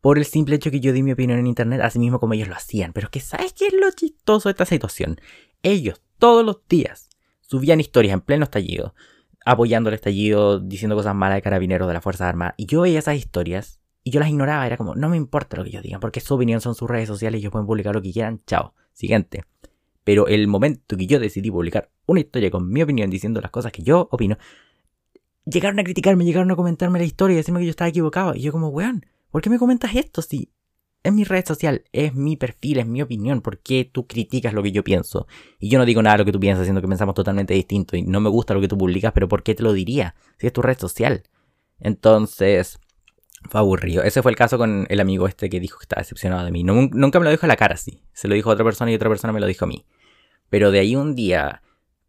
por 0.00 0.18
el 0.18 0.24
simple 0.24 0.56
hecho 0.56 0.70
que 0.70 0.80
yo 0.80 0.92
di 0.92 1.02
mi 1.02 1.12
opinión 1.12 1.38
en 1.38 1.46
internet, 1.46 1.80
así 1.82 1.98
mismo 1.98 2.18
como 2.18 2.34
ellos 2.34 2.48
lo 2.48 2.56
hacían. 2.56 2.92
Pero 2.92 3.10
que 3.10 3.20
sabes 3.20 3.52
qué 3.52 3.66
es 3.68 3.74
lo 3.74 3.90
chistoso 3.90 4.48
de 4.48 4.52
esta 4.52 4.64
situación. 4.64 5.20
Ellos 5.62 6.00
todos 6.18 6.44
los 6.44 6.66
días 6.68 7.08
subían 7.40 7.80
historias 7.80 8.14
en 8.14 8.20
pleno 8.20 8.44
estallido 8.44 8.94
apoyando 9.44 9.88
el 9.88 9.94
estallido, 9.94 10.60
diciendo 10.60 10.96
cosas 10.96 11.14
malas 11.14 11.36
de 11.36 11.42
carabineros 11.42 11.88
de 11.88 11.94
la 11.94 12.00
Fuerza 12.00 12.28
Armada. 12.28 12.54
Y 12.56 12.66
yo 12.66 12.82
veía 12.82 12.98
esas 12.98 13.16
historias 13.16 13.80
y 14.04 14.10
yo 14.10 14.20
las 14.20 14.28
ignoraba. 14.28 14.66
Era 14.66 14.76
como, 14.76 14.94
no 14.94 15.08
me 15.08 15.16
importa 15.16 15.56
lo 15.56 15.64
que 15.64 15.70
ellos 15.70 15.82
digan, 15.82 16.00
porque 16.00 16.20
su 16.20 16.34
opinión 16.34 16.60
son 16.60 16.74
sus 16.74 16.88
redes 16.88 17.08
sociales 17.08 17.38
y 17.38 17.42
ellos 17.42 17.52
pueden 17.52 17.66
publicar 17.66 17.94
lo 17.94 18.02
que 18.02 18.12
quieran. 18.12 18.40
Chao. 18.46 18.74
Siguiente. 18.92 19.44
Pero 20.04 20.26
el 20.26 20.48
momento 20.48 20.96
que 20.96 21.06
yo 21.06 21.20
decidí 21.20 21.50
publicar 21.50 21.90
una 22.06 22.20
historia 22.20 22.50
con 22.50 22.68
mi 22.68 22.82
opinión 22.82 23.08
diciendo 23.08 23.40
las 23.40 23.50
cosas 23.50 23.72
que 23.72 23.82
yo 23.82 24.08
opino, 24.10 24.36
llegaron 25.44 25.78
a 25.78 25.84
criticarme, 25.84 26.24
llegaron 26.24 26.50
a 26.50 26.56
comentarme 26.56 26.98
la 26.98 27.04
historia 27.04 27.34
y 27.34 27.36
decirme 27.36 27.60
que 27.60 27.66
yo 27.66 27.70
estaba 27.70 27.88
equivocado. 27.88 28.34
Y 28.34 28.40
yo 28.42 28.52
como, 28.52 28.68
weón, 28.68 29.06
¿por 29.30 29.42
qué 29.42 29.50
me 29.50 29.58
comentas 29.58 29.94
esto 29.94 30.22
si 30.22 30.50
es 31.04 31.12
mi 31.12 31.24
red 31.24 31.44
social, 31.44 31.84
es 31.92 32.14
mi 32.14 32.36
perfil, 32.36 32.78
es 32.78 32.86
mi 32.86 33.02
opinión. 33.02 33.40
¿Por 33.40 33.58
qué 33.58 33.88
tú 33.90 34.06
criticas 34.06 34.54
lo 34.54 34.62
que 34.62 34.72
yo 34.72 34.84
pienso? 34.84 35.26
Y 35.58 35.68
yo 35.68 35.78
no 35.78 35.84
digo 35.84 36.02
nada 36.02 36.14
de 36.14 36.18
lo 36.18 36.24
que 36.24 36.32
tú 36.32 36.40
piensas, 36.40 36.64
siendo 36.64 36.80
que 36.80 36.88
pensamos 36.88 37.14
totalmente 37.14 37.54
distinto 37.54 37.96
y 37.96 38.02
no 38.02 38.20
me 38.20 38.30
gusta 38.30 38.54
lo 38.54 38.60
que 38.60 38.68
tú 38.68 38.78
publicas, 38.78 39.12
pero 39.12 39.28
¿por 39.28 39.42
qué 39.42 39.54
te 39.54 39.62
lo 39.62 39.72
diría? 39.72 40.14
Si 40.38 40.46
es 40.46 40.52
tu 40.52 40.62
red 40.62 40.78
social. 40.78 41.24
Entonces, 41.80 42.78
fue 43.48 43.60
aburrido. 43.60 44.02
Ese 44.04 44.22
fue 44.22 44.30
el 44.30 44.36
caso 44.36 44.58
con 44.58 44.86
el 44.88 45.00
amigo 45.00 45.26
este 45.26 45.50
que 45.50 45.58
dijo 45.58 45.78
que 45.78 45.84
estaba 45.84 46.00
decepcionado 46.00 46.44
de 46.44 46.52
mí. 46.52 46.62
nunca 46.62 47.18
me 47.18 47.24
lo 47.24 47.30
dijo 47.30 47.46
a 47.46 47.48
la 47.48 47.56
cara 47.56 47.74
así. 47.74 48.02
Se 48.12 48.28
lo 48.28 48.34
dijo 48.34 48.50
a 48.50 48.52
otra 48.52 48.64
persona 48.64 48.92
y 48.92 48.94
otra 48.94 49.08
persona 49.08 49.32
me 49.32 49.40
lo 49.40 49.46
dijo 49.46 49.64
a 49.64 49.68
mí. 49.68 49.84
Pero 50.50 50.70
de 50.70 50.80
ahí 50.80 50.94
un 50.94 51.14
día, 51.14 51.62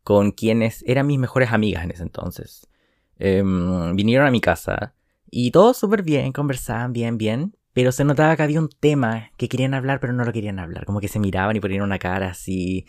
con 0.04 0.32
quienes 0.32 0.84
eran 0.86 1.08
mis 1.08 1.18
mejores 1.18 1.52
amigas 1.52 1.84
en 1.84 1.92
ese 1.92 2.04
entonces, 2.04 2.68
em, 3.18 3.96
vinieron 3.96 4.28
a 4.28 4.32
mi 4.32 4.42
casa 4.42 4.94
y 5.32 5.52
todo 5.52 5.74
súper 5.74 6.04
bien, 6.04 6.32
conversaban 6.32 6.94
bien, 6.94 7.18
bien. 7.18 7.56
Pero 7.74 7.92
se 7.92 8.04
notaba 8.04 8.36
que 8.36 8.44
había 8.44 8.60
un 8.60 8.70
tema 8.70 9.32
que 9.36 9.50
querían 9.50 9.74
hablar, 9.74 10.00
pero 10.00 10.14
no 10.14 10.24
lo 10.24 10.32
querían 10.32 10.60
hablar. 10.60 10.86
Como 10.86 11.00
que 11.00 11.08
se 11.08 11.20
miraban 11.20 11.56
y 11.56 11.60
ponían 11.60 11.82
una 11.82 11.98
cara 11.98 12.30
así. 12.30 12.86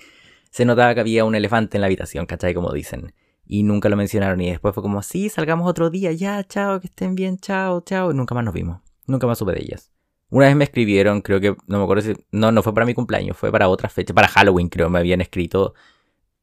Se 0.50 0.64
notaba 0.66 0.94
que 0.94 1.00
había 1.00 1.24
un 1.24 1.34
elefante 1.34 1.78
en 1.78 1.80
la 1.80 1.86
habitación, 1.86 2.26
¿cachai? 2.26 2.54
Como 2.54 2.70
dicen. 2.72 3.14
Y 3.46 3.62
nunca 3.62 3.88
lo 3.88 3.96
mencionaron. 3.96 4.40
Y 4.42 4.50
después 4.50 4.74
fue 4.74 4.82
como, 4.82 5.02
sí, 5.02 5.30
salgamos 5.30 5.68
otro 5.68 5.90
día, 5.90 6.12
ya, 6.12 6.44
chao, 6.44 6.80
que 6.80 6.88
estén 6.88 7.14
bien, 7.14 7.38
chao, 7.38 7.80
chao. 7.80 8.10
Y 8.10 8.14
nunca 8.14 8.34
más 8.34 8.44
nos 8.44 8.54
vimos. 8.54 8.80
Nunca 9.06 9.26
más 9.26 9.38
supe 9.38 9.52
de 9.52 9.62
ellas. 9.62 9.90
Una 10.28 10.46
vez 10.46 10.56
me 10.56 10.64
escribieron, 10.64 11.20
creo 11.22 11.40
que, 11.40 11.56
no 11.66 11.78
me 11.78 11.84
acuerdo 11.84 12.02
si. 12.02 12.14
No, 12.30 12.52
no 12.52 12.62
fue 12.62 12.74
para 12.74 12.86
mi 12.86 12.92
cumpleaños, 12.94 13.36
fue 13.36 13.50
para 13.50 13.68
otra 13.68 13.88
fecha. 13.88 14.12
Para 14.12 14.28
Halloween, 14.28 14.68
creo, 14.68 14.90
me 14.90 14.98
habían 14.98 15.20
escrito. 15.20 15.74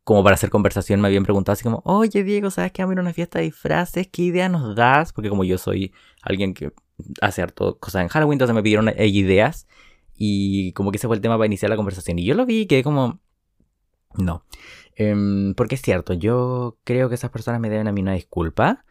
Como 0.04 0.24
para 0.24 0.34
hacer 0.34 0.50
conversación, 0.50 1.00
me 1.00 1.08
habían 1.08 1.24
preguntado 1.24 1.54
así 1.54 1.64
como, 1.64 1.84
oye 1.86 2.24
Diego, 2.24 2.50
¿sabes 2.50 2.72
que 2.72 2.82
vamos 2.82 2.94
a 2.94 2.96
ir 2.96 3.00
a 3.00 3.02
una 3.04 3.14
fiesta 3.14 3.38
de 3.38 3.46
disfraces? 3.46 4.08
¿Qué 4.08 4.24
idea 4.24 4.50
nos 4.50 4.76
das? 4.76 5.14
Porque 5.14 5.30
como 5.30 5.44
yo 5.44 5.60
soy 5.60 5.94
alguien 6.24 6.56
que 6.56 6.72
hacer 7.22 7.54
cosas 7.54 8.02
en 8.02 8.08
Halloween, 8.08 8.36
entonces 8.36 8.56
me 8.56 8.64
pidieron 8.64 8.90
eh, 8.90 9.08
ideas 9.08 9.68
y 10.16 10.74
como 10.74 10.92
que 10.92 10.98
ese 10.98 11.08
fue 11.08 11.16
el 11.16 11.22
tema 11.22 11.36
para 11.38 11.48
iniciar 11.48 11.70
la 11.70 11.76
conversación. 11.76 12.20
Y 12.20 12.26
yo 12.26 12.36
lo 12.36 12.46
vi 12.46 12.62
y 12.62 12.66
quedé 12.68 12.84
como... 12.84 13.20
No. 14.16 14.46
Em, 14.96 15.54
porque 15.56 15.76
es 15.76 15.82
cierto, 15.82 16.14
yo 16.14 16.78
creo 16.84 17.10
que 17.10 17.16
esas 17.16 17.32
personas 17.32 17.60
me 17.62 17.70
deben 17.70 17.88
a 17.88 17.92
mí 17.92 18.02
una 18.02 18.14
disculpa. 18.14 18.86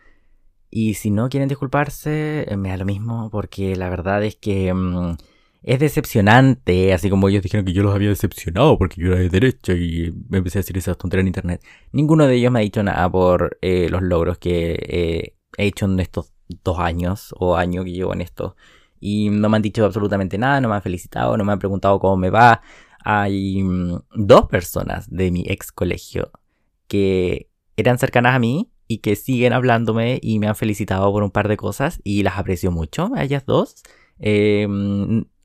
Y 0.70 0.94
si 0.94 1.10
no 1.10 1.28
quieren 1.28 1.48
disculparse, 1.48 2.46
eh, 2.48 2.56
me 2.56 2.70
da 2.70 2.78
lo 2.78 2.84
mismo, 2.84 3.30
porque 3.30 3.76
la 3.76 3.90
verdad 3.90 4.24
es 4.24 4.36
que 4.36 4.68
em, 4.68 5.16
es 5.62 5.78
decepcionante, 5.78 6.92
así 6.92 7.10
como 7.10 7.28
ellos 7.28 7.42
dijeron 7.42 7.66
que 7.66 7.72
yo 7.72 7.82
los 7.82 7.94
había 7.94 8.08
decepcionado 8.08 8.78
porque 8.78 9.00
yo 9.00 9.12
era 9.12 9.20
de 9.20 9.28
derecha 9.28 9.72
y 9.74 10.12
me 10.28 10.38
empecé 10.38 10.58
a 10.58 10.62
decir 10.62 10.78
esas 10.78 10.96
tonterías 10.96 11.22
en 11.24 11.28
internet. 11.28 11.62
Ninguno 11.92 12.26
de 12.26 12.36
ellos 12.36 12.50
me 12.50 12.60
ha 12.60 12.62
dicho 12.62 12.82
nada 12.82 13.10
por 13.10 13.58
eh, 13.60 13.88
los 13.90 14.02
logros 14.02 14.38
que 14.38 15.36
he 15.56 15.66
hecho 15.66 15.86
en 15.86 16.00
estos 16.00 16.32
dos 16.64 16.78
años 16.78 17.34
o 17.38 17.56
año 17.56 17.84
que 17.84 17.92
llevo 17.92 18.12
en 18.12 18.20
esto. 18.20 18.56
Y 19.00 19.30
no 19.30 19.48
me 19.48 19.56
han 19.56 19.62
dicho 19.62 19.84
absolutamente 19.84 20.38
nada, 20.38 20.60
no 20.60 20.68
me 20.68 20.74
han 20.74 20.82
felicitado, 20.82 21.36
no 21.36 21.44
me 21.44 21.52
han 21.52 21.58
preguntado 21.58 21.98
cómo 22.00 22.16
me 22.16 22.30
va. 22.30 22.62
Hay 23.04 23.62
mm, 23.62 23.98
dos 24.14 24.46
personas 24.46 25.08
de 25.10 25.30
mi 25.30 25.44
ex 25.46 25.72
colegio 25.72 26.30
que 26.86 27.48
eran 27.76 27.98
cercanas 27.98 28.34
a 28.34 28.38
mí 28.38 28.70
y 28.86 28.98
que 28.98 29.16
siguen 29.16 29.52
hablándome 29.52 30.18
y 30.22 30.38
me 30.38 30.48
han 30.48 30.56
felicitado 30.56 31.10
por 31.12 31.22
un 31.22 31.30
par 31.30 31.48
de 31.48 31.56
cosas 31.56 32.00
y 32.04 32.22
las 32.22 32.38
aprecio 32.38 32.70
mucho 32.70 33.10
a 33.14 33.22
ellas 33.22 33.46
dos. 33.46 33.82
Eh, 34.18 34.66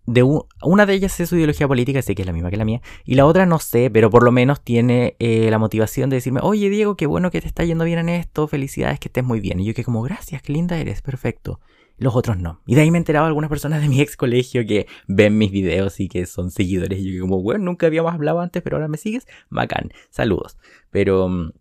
de 0.05 0.23
una 0.61 0.85
de 0.85 0.93
ellas 0.93 1.19
es 1.19 1.29
su 1.29 1.35
ideología 1.35 1.67
política, 1.67 2.01
sé 2.01 2.15
que 2.15 2.21
es 2.21 2.25
la 2.25 2.33
misma 2.33 2.51
que 2.51 2.57
la 2.57 2.65
mía, 2.65 2.81
y 3.05 3.15
la 3.15 3.25
otra 3.25 3.45
no 3.45 3.59
sé, 3.59 3.89
pero 3.89 4.09
por 4.09 4.23
lo 4.23 4.31
menos 4.31 4.61
tiene 4.61 5.15
eh, 5.19 5.49
la 5.49 5.57
motivación 5.57 6.09
de 6.09 6.17
decirme, 6.17 6.41
oye 6.43 6.69
Diego, 6.69 6.95
qué 6.95 7.07
bueno 7.07 7.31
que 7.31 7.41
te 7.41 7.47
está 7.47 7.63
yendo 7.63 7.85
bien 7.85 7.99
en 7.99 8.09
esto, 8.09 8.47
felicidades, 8.47 8.99
que 8.99 9.07
estés 9.07 9.23
muy 9.23 9.39
bien. 9.39 9.59
Y 9.59 9.65
yo 9.65 9.73
que 9.73 9.83
como, 9.83 10.01
gracias, 10.01 10.41
qué 10.41 10.53
linda 10.53 10.77
eres, 10.77 11.01
perfecto. 11.01 11.59
Los 11.97 12.15
otros 12.15 12.37
no. 12.37 12.61
Y 12.65 12.75
de 12.75 12.81
ahí 12.81 12.91
me 12.91 12.97
he 12.97 12.99
enterado 12.99 13.25
algunas 13.25 13.49
personas 13.49 13.81
de 13.81 13.87
mi 13.87 14.01
ex 14.01 14.17
colegio 14.17 14.65
que 14.65 14.85
ven 15.07 15.37
mis 15.37 15.49
videos 15.49 15.99
y 16.01 16.09
que 16.09 16.25
son 16.25 16.51
seguidores. 16.51 16.99
Y 16.99 17.05
yo 17.05 17.11
que 17.13 17.19
como, 17.21 17.41
bueno, 17.41 17.63
nunca 17.63 17.87
habíamos 17.87 18.13
hablado 18.13 18.41
antes, 18.41 18.61
pero 18.61 18.75
ahora 18.75 18.89
me 18.89 18.97
sigues. 18.97 19.25
Bacán, 19.49 19.91
saludos. 20.09 20.57
Pero 20.91 21.53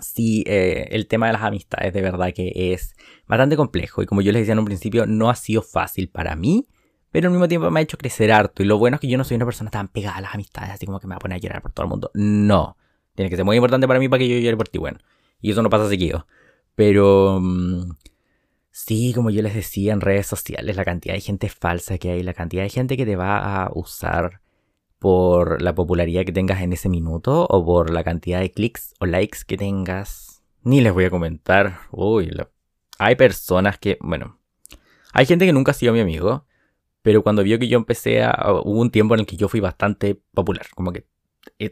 sí, 0.00 0.44
eh, 0.46 0.86
el 0.92 1.08
tema 1.08 1.26
de 1.26 1.32
las 1.32 1.42
amistades 1.42 1.92
de 1.92 2.02
verdad 2.02 2.32
que 2.32 2.72
es 2.72 2.94
bastante 3.26 3.56
complejo. 3.56 4.00
Y 4.00 4.06
como 4.06 4.22
yo 4.22 4.30
les 4.30 4.42
decía 4.42 4.52
en 4.52 4.60
un 4.60 4.64
principio, 4.64 5.06
no 5.06 5.28
ha 5.28 5.34
sido 5.34 5.60
fácil 5.60 6.08
para 6.08 6.36
mí 6.36 6.68
pero 7.10 7.28
al 7.28 7.32
mismo 7.32 7.48
tiempo 7.48 7.70
me 7.70 7.80
ha 7.80 7.82
hecho 7.82 7.98
crecer 7.98 8.32
harto. 8.32 8.62
Y 8.62 8.66
lo 8.66 8.78
bueno 8.78 8.96
es 8.96 9.00
que 9.00 9.08
yo 9.08 9.18
no 9.18 9.24
soy 9.24 9.36
una 9.36 9.44
persona 9.44 9.70
tan 9.70 9.88
pegada 9.88 10.16
a 10.16 10.20
las 10.20 10.34
amistades, 10.34 10.70
así 10.70 10.86
como 10.86 11.00
que 11.00 11.06
me 11.06 11.14
va 11.14 11.16
a 11.16 11.20
poner 11.20 11.36
a 11.36 11.40
llorar 11.40 11.62
por 11.62 11.72
todo 11.72 11.84
el 11.84 11.90
mundo. 11.90 12.10
No. 12.14 12.76
Tiene 13.14 13.30
que 13.30 13.36
ser 13.36 13.44
muy 13.44 13.56
importante 13.56 13.88
para 13.88 13.98
mí 13.98 14.08
para 14.08 14.20
que 14.20 14.28
yo 14.28 14.38
llore 14.38 14.56
por 14.56 14.68
ti, 14.68 14.78
bueno. 14.78 14.98
Y 15.40 15.50
eso 15.50 15.62
no 15.62 15.70
pasa 15.70 15.88
seguido. 15.88 16.26
Pero 16.74 17.38
mm, 17.40 17.90
sí, 18.70 19.12
como 19.14 19.30
yo 19.30 19.42
les 19.42 19.54
decía 19.54 19.92
en 19.92 20.00
redes 20.00 20.26
sociales, 20.26 20.76
la 20.76 20.84
cantidad 20.84 21.14
de 21.14 21.20
gente 21.20 21.48
falsa 21.48 21.98
que 21.98 22.12
hay, 22.12 22.22
la 22.22 22.34
cantidad 22.34 22.62
de 22.62 22.70
gente 22.70 22.96
que 22.96 23.04
te 23.04 23.16
va 23.16 23.64
a 23.64 23.70
usar 23.74 24.40
por 24.98 25.62
la 25.62 25.74
popularidad 25.74 26.24
que 26.24 26.32
tengas 26.32 26.60
en 26.60 26.72
ese 26.72 26.88
minuto 26.88 27.46
o 27.48 27.64
por 27.64 27.90
la 27.90 28.04
cantidad 28.04 28.38
de 28.38 28.52
clics 28.52 28.94
o 29.00 29.06
likes 29.06 29.38
que 29.46 29.56
tengas. 29.56 30.42
Ni 30.62 30.80
les 30.80 30.92
voy 30.92 31.06
a 31.06 31.10
comentar. 31.10 31.80
Uy, 31.90 32.30
hay 32.98 33.16
personas 33.16 33.78
que, 33.78 33.98
bueno, 34.00 34.38
hay 35.12 35.26
gente 35.26 35.46
que 35.46 35.52
nunca 35.52 35.72
ha 35.72 35.74
sido 35.74 35.92
mi 35.92 36.00
amigo, 36.00 36.44
pero 37.02 37.22
cuando 37.22 37.42
vio 37.42 37.58
que 37.58 37.68
yo 37.68 37.78
empecé 37.78 38.22
a... 38.22 38.52
Hubo 38.64 38.80
un 38.80 38.90
tiempo 38.90 39.14
en 39.14 39.20
el 39.20 39.26
que 39.26 39.36
yo 39.36 39.48
fui 39.48 39.60
bastante 39.60 40.20
popular, 40.34 40.66
como 40.74 40.92
que 40.92 41.06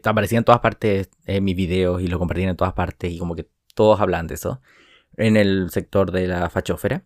aparecía 0.03 0.37
en 0.37 0.43
todas 0.43 0.61
partes 0.61 1.09
en 1.25 1.43
mis 1.43 1.55
videos 1.55 2.01
y 2.01 2.07
lo 2.07 2.19
compartían 2.19 2.49
en 2.49 2.57
todas 2.57 2.73
partes 2.73 3.11
y 3.11 3.19
como 3.19 3.35
que 3.35 3.47
todos 3.75 3.99
hablan 3.99 4.27
de 4.27 4.35
eso 4.35 4.61
en 5.17 5.37
el 5.37 5.69
sector 5.69 6.11
de 6.11 6.27
la 6.27 6.49
fachófera. 6.49 7.03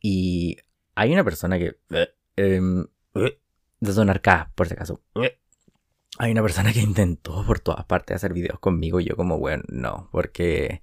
Y 0.00 0.58
hay 0.94 1.12
una 1.12 1.24
persona 1.24 1.58
que... 1.58 1.76
Eh, 2.36 2.60
de 3.80 3.92
sonar 3.92 4.20
K, 4.20 4.52
por 4.54 4.66
si 4.66 4.74
acaso. 4.74 5.02
Hay 6.18 6.32
una 6.32 6.42
persona 6.42 6.72
que 6.72 6.80
intentó 6.80 7.44
por 7.46 7.60
todas 7.60 7.84
partes 7.86 8.16
hacer 8.16 8.32
videos 8.32 8.58
conmigo 8.58 9.00
y 9.00 9.04
yo 9.04 9.16
como, 9.16 9.38
bueno, 9.38 9.64
no, 9.68 10.08
porque 10.12 10.82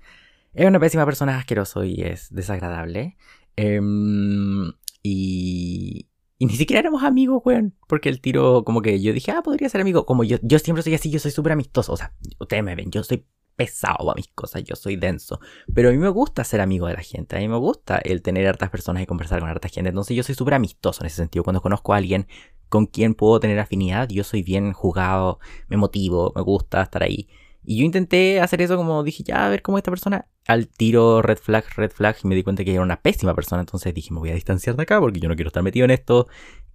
es 0.54 0.66
una 0.66 0.80
pésima 0.80 1.06
persona, 1.06 1.38
asqueroso 1.38 1.84
y 1.84 2.02
es 2.02 2.34
desagradable. 2.34 3.18
Em, 3.56 4.74
y, 5.04 6.10
y 6.42 6.48
ni 6.48 6.56
siquiera 6.56 6.80
éramos 6.80 7.04
amigos, 7.04 7.40
weón. 7.46 7.76
Porque 7.88 8.10
el 8.10 8.20
tiro, 8.20 8.64
como 8.66 8.82
que 8.82 9.00
yo 9.00 9.14
dije, 9.14 9.30
ah, 9.30 9.44
podría 9.44 9.70
ser 9.70 9.80
amigo. 9.80 10.08
Como 10.08 10.24
yo, 10.24 10.38
yo 10.42 10.58
siempre 10.58 10.82
soy 10.82 10.96
así, 10.96 11.12
yo 11.12 11.20
soy 11.20 11.30
súper 11.30 11.52
amistoso. 11.52 11.94
O 11.94 11.98
sea, 11.98 12.16
ustedes 12.40 12.64
me 12.64 12.74
ven, 12.74 12.90
yo 12.90 13.04
soy 13.04 13.28
pesado 13.56 14.10
a 14.10 14.16
mis 14.16 14.28
cosas, 14.30 14.64
yo 14.64 14.76
soy 14.76 14.96
denso. 14.96 15.40
Pero 15.72 15.90
a 15.90 15.92
mí 15.92 16.00
me 16.00 16.10
gusta 16.10 16.44
ser 16.44 16.60
amigo 16.60 16.88
de 16.88 16.96
la 16.96 17.04
gente, 17.04 17.36
a 17.36 17.40
mí 17.40 17.48
me 17.48 17.58
gusta 17.58 18.00
el 18.00 18.24
tener 18.24 18.48
hartas 18.48 18.72
personas 18.72 19.04
y 19.04 19.06
conversar 19.06 19.40
con 19.40 19.50
harta 19.50 19.70
gente. 19.70 19.90
Entonces 19.90 20.18
yo 20.18 20.24
soy 20.24 20.34
súper 20.34 20.56
amistoso 20.56 21.04
en 21.04 21.08
ese 21.08 21.18
sentido. 21.18 21.44
Cuando 21.44 21.62
conozco 21.62 21.94
a 21.94 21.98
alguien 21.98 22.26
con 22.70 22.88
quien 22.88 23.14
puedo 23.14 23.40
tener 23.40 23.60
afinidad, 23.60 24.10
yo 24.10 24.24
soy 24.24 24.42
bien 24.42 24.74
jugado, 24.74 25.38
me 25.68 25.78
motivo, 25.78 26.34
me 26.36 26.42
gusta 26.42 26.82
estar 26.82 27.04
ahí. 27.04 27.30
Y 27.64 27.78
yo 27.78 27.86
intenté 27.86 28.42
hacer 28.42 28.64
eso 28.64 28.78
como 28.78 29.04
dije, 29.04 29.22
ya, 29.22 29.46
a 29.46 29.50
ver 29.50 29.62
cómo 29.62 29.78
esta 29.78 29.92
persona. 29.92 30.28
Al 30.48 30.68
tiro, 30.68 31.22
red 31.22 31.38
flag, 31.38 31.66
red 31.76 31.92
flag, 31.92 32.18
y 32.24 32.28
me 32.28 32.36
di 32.36 32.44
cuenta 32.44 32.64
que 32.64 32.74
era 32.74 32.82
una 32.82 33.02
pésima 33.02 33.36
persona. 33.36 33.62
Entonces 33.62 33.94
dije, 33.94 34.14
me 34.14 34.20
voy 34.20 34.32
a 34.32 34.36
distanciar 34.36 34.76
de 34.76 34.84
acá 34.84 35.00
porque 35.00 35.20
yo 35.20 35.30
no 35.30 35.36
quiero 35.36 35.50
estar 35.50 35.64
metido 35.64 35.86
en 35.86 35.92
esto. 35.92 36.28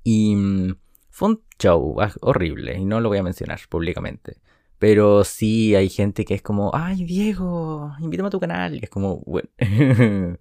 Y 0.02 0.36
mm, 0.36 0.76
fue 1.10 1.28
un 1.30 1.42
show 1.58 2.00
ah, 2.00 2.12
horrible 2.20 2.78
y 2.78 2.84
no 2.84 3.00
lo 3.00 3.08
voy 3.08 3.18
a 3.18 3.22
mencionar 3.22 3.60
públicamente. 3.68 4.38
Pero 4.78 5.24
sí 5.24 5.74
hay 5.74 5.88
gente 5.88 6.24
que 6.24 6.34
es 6.34 6.42
como, 6.42 6.70
ay 6.74 7.04
Diego, 7.04 7.92
invítame 8.00 8.28
a 8.28 8.30
tu 8.30 8.40
canal. 8.40 8.76
Y 8.76 8.80
es 8.84 8.90
como, 8.90 9.24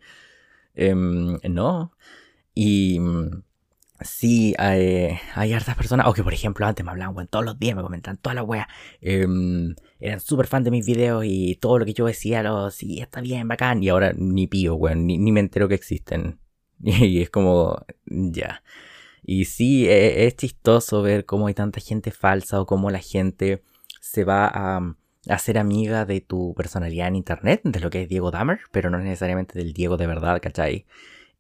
em, 0.75 1.39
no. 1.49 1.91
Y 2.53 2.99
mm, 2.99 3.43
sí, 4.01 4.53
hay, 4.57 5.17
hay, 5.35 5.53
hartas 5.53 5.75
personas, 5.75 6.07
o 6.07 6.13
que 6.13 6.23
por 6.23 6.33
ejemplo 6.33 6.65
antes 6.65 6.85
me 6.85 6.91
hablaban, 6.91 7.13
bueno, 7.13 7.29
todos 7.29 7.45
los 7.45 7.59
días 7.59 7.75
me 7.75 7.81
comentaban 7.81 8.17
toda 8.17 8.33
la 8.33 8.43
wea. 8.43 8.67
Em, 9.01 9.75
eran 9.99 10.19
súper 10.19 10.47
fan 10.47 10.63
de 10.63 10.71
mis 10.71 10.85
videos 10.85 11.23
y 11.25 11.55
todo 11.55 11.79
lo 11.79 11.85
que 11.85 11.93
yo 11.93 12.05
decía, 12.05 12.43
lo, 12.43 12.71
sí, 12.71 12.99
está 12.99 13.21
bien, 13.21 13.47
bacán. 13.47 13.81
Y 13.83 13.89
ahora 13.89 14.13
ni 14.15 14.47
pío, 14.47 14.75
weón, 14.75 15.05
ni, 15.07 15.17
ni 15.17 15.31
me 15.31 15.39
entero 15.39 15.67
que 15.67 15.75
existen. 15.75 16.39
Y 16.79 17.21
es 17.21 17.29
como, 17.29 17.85
ya. 18.05 18.61
Y 19.23 19.45
sí, 19.45 19.87
e, 19.87 20.27
es, 20.27 20.35
chistoso 20.35 21.01
ver 21.01 21.25
cómo 21.25 21.47
hay 21.47 21.53
tanta 21.53 21.79
gente 21.79 22.11
falsa 22.11 22.61
o 22.61 22.65
cómo 22.65 22.91
la 22.91 22.99
gente 22.99 23.63
se 24.01 24.23
va 24.23 24.47
a, 24.47 24.95
hacer 25.27 25.57
amiga 25.57 26.05
de 26.05 26.21
tu 26.21 26.53
personalidad 26.55 27.07
en 27.07 27.15
internet, 27.15 27.61
de 27.63 27.79
lo 27.79 27.89
que 27.89 28.03
es 28.03 28.09
Diego 28.09 28.29
Dahmer, 28.29 28.59
pero 28.71 28.91
no 28.91 28.99
necesariamente 28.99 29.57
del 29.57 29.73
Diego 29.73 29.97
de 29.97 30.05
verdad, 30.07 30.39
¿cachai? 30.41 30.85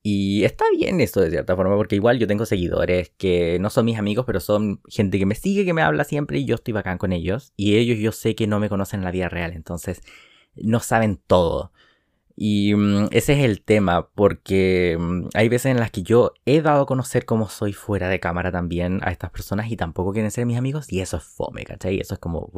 Y 0.07 0.43
está 0.43 0.65
bien 0.77 1.01
eso 1.01 1.19
de 1.19 1.31
cierta 1.31 1.55
forma, 1.55 1.75
porque 1.75 1.95
igual 1.95 2.19
yo 2.19 2.27
tengo 2.27 2.45
seguidores 2.45 3.11
que 3.17 3.57
no 3.59 3.71
son 3.71 3.85
mis 3.85 3.97
amigos, 3.97 4.23
pero 4.27 4.39
son 4.39 4.79
gente 4.87 5.17
que 5.17 5.25
me 5.25 5.33
sigue, 5.33 5.65
que 5.65 5.73
me 5.73 5.81
habla 5.81 6.03
siempre 6.03 6.37
y 6.37 6.45
yo 6.45 6.53
estoy 6.53 6.75
bacán 6.75 6.99
con 6.99 7.11
ellos. 7.11 7.53
Y 7.57 7.77
ellos 7.77 7.97
yo 7.97 8.11
sé 8.11 8.35
que 8.35 8.45
no 8.45 8.59
me 8.59 8.69
conocen 8.69 8.99
en 8.99 9.05
la 9.05 9.09
vida 9.09 9.29
real, 9.29 9.53
entonces 9.53 10.03
no 10.53 10.79
saben 10.79 11.19
todo. 11.25 11.71
Y 12.35 12.75
mm, 12.75 13.07
ese 13.13 13.33
es 13.33 13.45
el 13.45 13.63
tema, 13.63 14.09
porque 14.13 14.95
mm, 14.99 15.29
hay 15.33 15.49
veces 15.49 15.71
en 15.71 15.79
las 15.79 15.89
que 15.89 16.03
yo 16.03 16.33
he 16.45 16.61
dado 16.61 16.83
a 16.83 16.85
conocer 16.85 17.25
cómo 17.25 17.49
soy 17.49 17.73
fuera 17.73 18.07
de 18.07 18.19
cámara 18.19 18.51
también 18.51 18.99
a 19.01 19.09
estas 19.11 19.31
personas 19.31 19.71
y 19.71 19.75
tampoco 19.75 20.13
quieren 20.13 20.29
ser 20.29 20.45
mis 20.45 20.59
amigos 20.59 20.85
y 20.93 20.99
eso 21.01 21.17
es 21.17 21.23
fome, 21.23 21.63
¿cachai? 21.63 21.99
Eso 21.99 22.13
es 22.13 22.19
como 22.19 22.51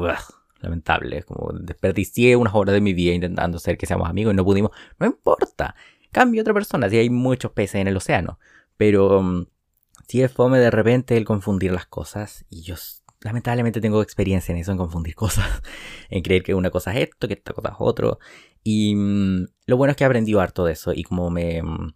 lamentable, 0.59 1.19
es 1.19 1.25
como 1.25 1.53
desperdicié 1.53 2.35
unas 2.35 2.53
horas 2.55 2.73
de 2.73 2.81
mi 2.81 2.93
vida 2.93 3.13
intentando 3.13 3.57
ser 3.57 3.77
que 3.77 3.85
seamos 3.85 4.09
amigos 4.09 4.33
y 4.33 4.35
no 4.35 4.43
pudimos, 4.43 4.71
no 4.99 5.05
importa, 5.05 5.75
cambio 6.11 6.41
otra 6.41 6.53
persona, 6.53 6.89
si 6.89 6.97
hay 6.97 7.09
muchos 7.09 7.51
peces 7.51 7.81
en 7.81 7.87
el 7.87 7.97
océano, 7.97 8.39
pero 8.77 9.21
mm, 9.21 9.47
si 10.07 10.21
es 10.21 10.31
fome 10.31 10.59
de 10.59 10.71
repente 10.71 11.17
el 11.17 11.25
confundir 11.25 11.71
las 11.71 11.85
cosas 11.85 12.45
y 12.49 12.61
yo 12.61 12.75
lamentablemente 13.21 13.81
tengo 13.81 14.01
experiencia 14.01 14.53
en 14.53 14.59
eso, 14.59 14.71
en 14.71 14.77
confundir 14.77 15.15
cosas, 15.15 15.61
en 16.09 16.21
creer 16.21 16.43
que 16.43 16.55
una 16.55 16.69
cosa 16.69 16.93
es 16.93 17.09
esto, 17.09 17.27
que 17.27 17.35
esta 17.35 17.53
cosa 17.53 17.69
es 17.69 17.75
otro. 17.79 18.19
Y 18.63 18.95
mm, 18.95 19.45
lo 19.65 19.77
bueno 19.77 19.91
es 19.91 19.97
que 19.97 20.03
he 20.03 20.07
aprendido 20.07 20.41
harto 20.41 20.65
de 20.65 20.73
eso 20.73 20.93
y 20.93 21.03
como 21.03 21.29
me, 21.29 21.61
mm, 21.61 21.93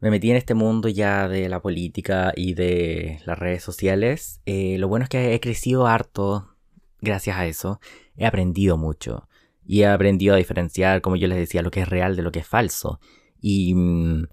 me 0.00 0.10
metí 0.10 0.30
en 0.30 0.36
este 0.36 0.54
mundo 0.54 0.88
ya 0.88 1.28
de 1.28 1.48
la 1.48 1.60
política 1.60 2.32
y 2.34 2.54
de 2.54 3.20
las 3.26 3.38
redes 3.38 3.62
sociales, 3.62 4.40
eh, 4.46 4.76
lo 4.78 4.88
bueno 4.88 5.04
es 5.04 5.08
que 5.08 5.34
he 5.34 5.40
crecido 5.40 5.86
harto 5.86 6.56
gracias 7.00 7.36
a 7.36 7.46
eso. 7.46 7.80
He 8.16 8.26
aprendido 8.26 8.76
mucho 8.76 9.28
y 9.64 9.82
he 9.82 9.86
aprendido 9.86 10.34
a 10.34 10.38
diferenciar, 10.38 11.00
como 11.00 11.16
yo 11.16 11.28
les 11.28 11.38
decía, 11.38 11.62
lo 11.62 11.70
que 11.70 11.80
es 11.80 11.88
real 11.88 12.16
de 12.16 12.22
lo 12.22 12.32
que 12.32 12.40
es 12.40 12.46
falso. 12.46 12.98
Y 13.40 13.74
mm, 13.74 14.24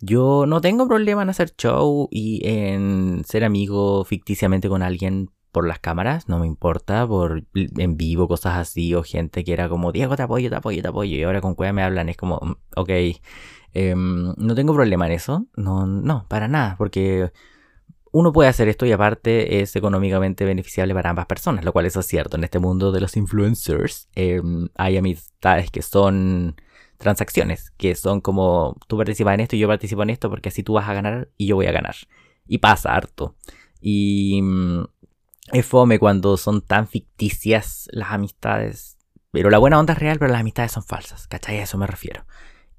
yo 0.00 0.46
no 0.46 0.60
tengo 0.60 0.86
problema 0.86 1.22
en 1.22 1.30
hacer 1.30 1.54
show 1.56 2.08
y 2.10 2.40
en 2.46 3.24
ser 3.26 3.44
amigo 3.44 4.04
ficticiamente 4.04 4.68
con 4.68 4.82
alguien 4.82 5.30
por 5.52 5.66
las 5.66 5.78
cámaras, 5.78 6.28
no 6.28 6.38
me 6.38 6.46
importa, 6.46 7.06
por 7.06 7.44
en 7.54 7.96
vivo, 7.96 8.28
cosas 8.28 8.58
así, 8.58 8.94
o 8.94 9.02
gente 9.02 9.44
que 9.44 9.52
era 9.52 9.68
como, 9.68 9.92
Diego, 9.92 10.14
te 10.16 10.22
apoyo, 10.22 10.50
te 10.50 10.56
apoyo, 10.56 10.82
te 10.82 10.88
apoyo, 10.88 11.16
y 11.16 11.22
ahora 11.22 11.40
con 11.40 11.54
cueva 11.54 11.72
me 11.72 11.82
hablan, 11.82 12.08
es 12.08 12.16
como, 12.16 12.38
mm, 12.42 12.54
ok, 12.76 12.90
em, 13.72 14.34
no 14.36 14.54
tengo 14.54 14.74
problema 14.74 15.06
en 15.06 15.12
eso, 15.12 15.46
no, 15.56 15.86
no, 15.86 16.26
para 16.28 16.48
nada, 16.48 16.76
porque 16.76 17.32
uno 18.12 18.32
puede 18.32 18.48
hacer 18.48 18.68
esto 18.68 18.86
y 18.86 18.92
aparte 18.92 19.60
es 19.60 19.76
económicamente 19.76 20.44
beneficiable 20.44 20.94
para 20.94 21.10
ambas 21.10 21.26
personas, 21.26 21.64
lo 21.64 21.72
cual 21.72 21.86
eso 21.86 22.00
es 22.00 22.06
cierto, 22.06 22.36
en 22.36 22.44
este 22.44 22.58
mundo 22.58 22.92
de 22.92 23.00
los 23.00 23.16
influencers 23.16 24.08
em, 24.14 24.68
hay 24.76 24.96
amistades 24.96 25.70
que 25.70 25.82
son 25.82 26.56
transacciones, 26.98 27.70
que 27.78 27.94
son 27.94 28.20
como, 28.20 28.76
tú 28.86 28.96
participas 28.96 29.34
en 29.34 29.40
esto 29.40 29.56
y 29.56 29.60
yo 29.60 29.68
participo 29.68 30.02
en 30.02 30.10
esto 30.10 30.28
porque 30.28 30.50
así 30.50 30.62
tú 30.62 30.74
vas 30.74 30.88
a 30.88 30.94
ganar 30.94 31.30
y 31.36 31.46
yo 31.46 31.56
voy 31.56 31.66
a 31.66 31.72
ganar. 31.72 31.94
Y 32.46 32.58
pasa 32.58 32.94
harto. 32.94 33.36
Y 33.80 34.40
mm, 34.42 34.84
es 35.52 35.64
fome 35.64 35.98
cuando 35.98 36.36
son 36.36 36.60
tan 36.60 36.88
ficticias 36.88 37.88
las 37.92 38.10
amistades. 38.10 38.98
Pero 39.30 39.50
la 39.50 39.58
buena 39.58 39.78
onda 39.78 39.92
es 39.92 39.98
real, 39.98 40.18
pero 40.18 40.32
las 40.32 40.40
amistades 40.40 40.72
son 40.72 40.82
falsas. 40.82 41.26
¿Cachai? 41.28 41.58
A 41.58 41.62
eso 41.62 41.78
me 41.78 41.86
refiero. 41.86 42.24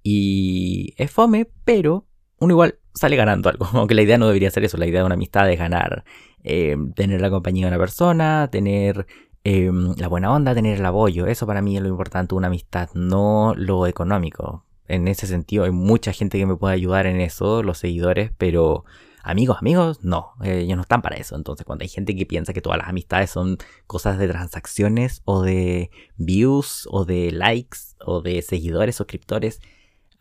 Y 0.04 0.94
es 0.98 1.12
fome, 1.12 1.48
pero 1.64 2.06
uno 2.40 2.54
igual 2.54 2.80
sale 2.94 3.16
ganando 3.16 3.50
algo. 3.50 3.66
Aunque 3.74 3.96
la 3.96 4.02
idea 4.02 4.18
no 4.18 4.28
debería 4.28 4.52
ser 4.52 4.64
eso. 4.66 4.78
La 4.78 4.88
idea 4.88 5.02
de 5.02 5.06
una 5.06 5.16
amistad 5.16 5.50
es 5.50 5.58
ganar. 5.58 6.04
Eh, 6.44 6.76
tener 6.96 7.22
la 7.22 7.30
compañía 7.30 7.66
de 7.66 7.72
una 7.72 7.80
persona, 7.80 8.50
tener 8.52 9.06
eh, 9.44 9.72
la 9.98 10.08
buena 10.08 10.34
onda, 10.34 10.54
tener 10.54 10.78
el 10.78 10.86
apoyo. 10.86 11.28
Eso 11.28 11.48
para 11.48 11.62
mí 11.62 11.78
es 11.78 11.84
lo 11.84 11.90
importante 11.90 12.36
una 12.36 12.48
amistad, 12.48 12.90
no 12.94 13.54
lo 13.56 13.88
económico. 13.88 14.66
En 14.88 15.08
ese 15.08 15.28
sentido 15.28 15.66
hay 15.66 15.72
mucha 15.72 16.14
gente 16.14 16.38
que 16.38 16.46
me 16.46 16.56
puede 16.56 16.74
ayudar 16.74 17.06
en 17.06 17.22
eso, 17.22 17.64
los 17.64 17.78
seguidores, 17.78 18.32
pero 18.38 18.86
Amigos, 19.30 19.58
amigos, 19.60 20.04
no, 20.04 20.34
eh, 20.44 20.62
ellos 20.62 20.78
no 20.78 20.82
están 20.82 21.02
para 21.02 21.18
eso. 21.18 21.36
Entonces, 21.36 21.66
cuando 21.66 21.84
hay 21.84 21.90
gente 21.90 22.16
que 22.16 22.26
piensa 22.26 22.54
que 22.54 22.62
todas 22.62 22.80
las 22.80 22.88
amistades 22.88 23.30
son 23.30 23.58
cosas 23.86 24.18
de 24.18 24.28
transacciones 24.28 25.22
o 25.26 25.42
de 25.44 25.92
views 26.18 26.88
o 26.90 27.06
de 27.06 27.32
likes 27.32 27.80
o 28.00 28.22
de 28.22 28.42
seguidores, 28.42 28.96
suscriptores, 28.96 29.60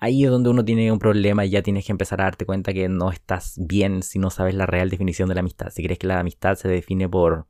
ahí 0.01 0.25
es 0.25 0.31
donde 0.31 0.51
uno 0.51 0.65
tiene 0.65 0.91
un 0.91 0.99
problema 0.99 1.45
y 1.45 1.51
ya 1.51 1.63
tienes 1.63 1.87
que 1.87 1.93
empezar 1.93 2.21
a 2.21 2.25
darte 2.25 2.45
cuenta 2.45 2.73
que 2.73 2.89
no 2.89 3.11
estás 3.11 3.55
bien 3.59 4.03
si 4.03 4.19
no 4.19 4.31
sabes 4.31 4.55
la 4.55 4.67
real 4.67 4.91
definición 4.91 5.29
de 5.29 5.37
la 5.37 5.41
amistad. 5.41 5.71
Si 5.71 5.83
crees 5.83 5.99
que 5.99 6.07
la 6.07 6.21
amistad 6.21 6.57
se 6.57 6.69
define 6.69 7.09
por 7.09 7.47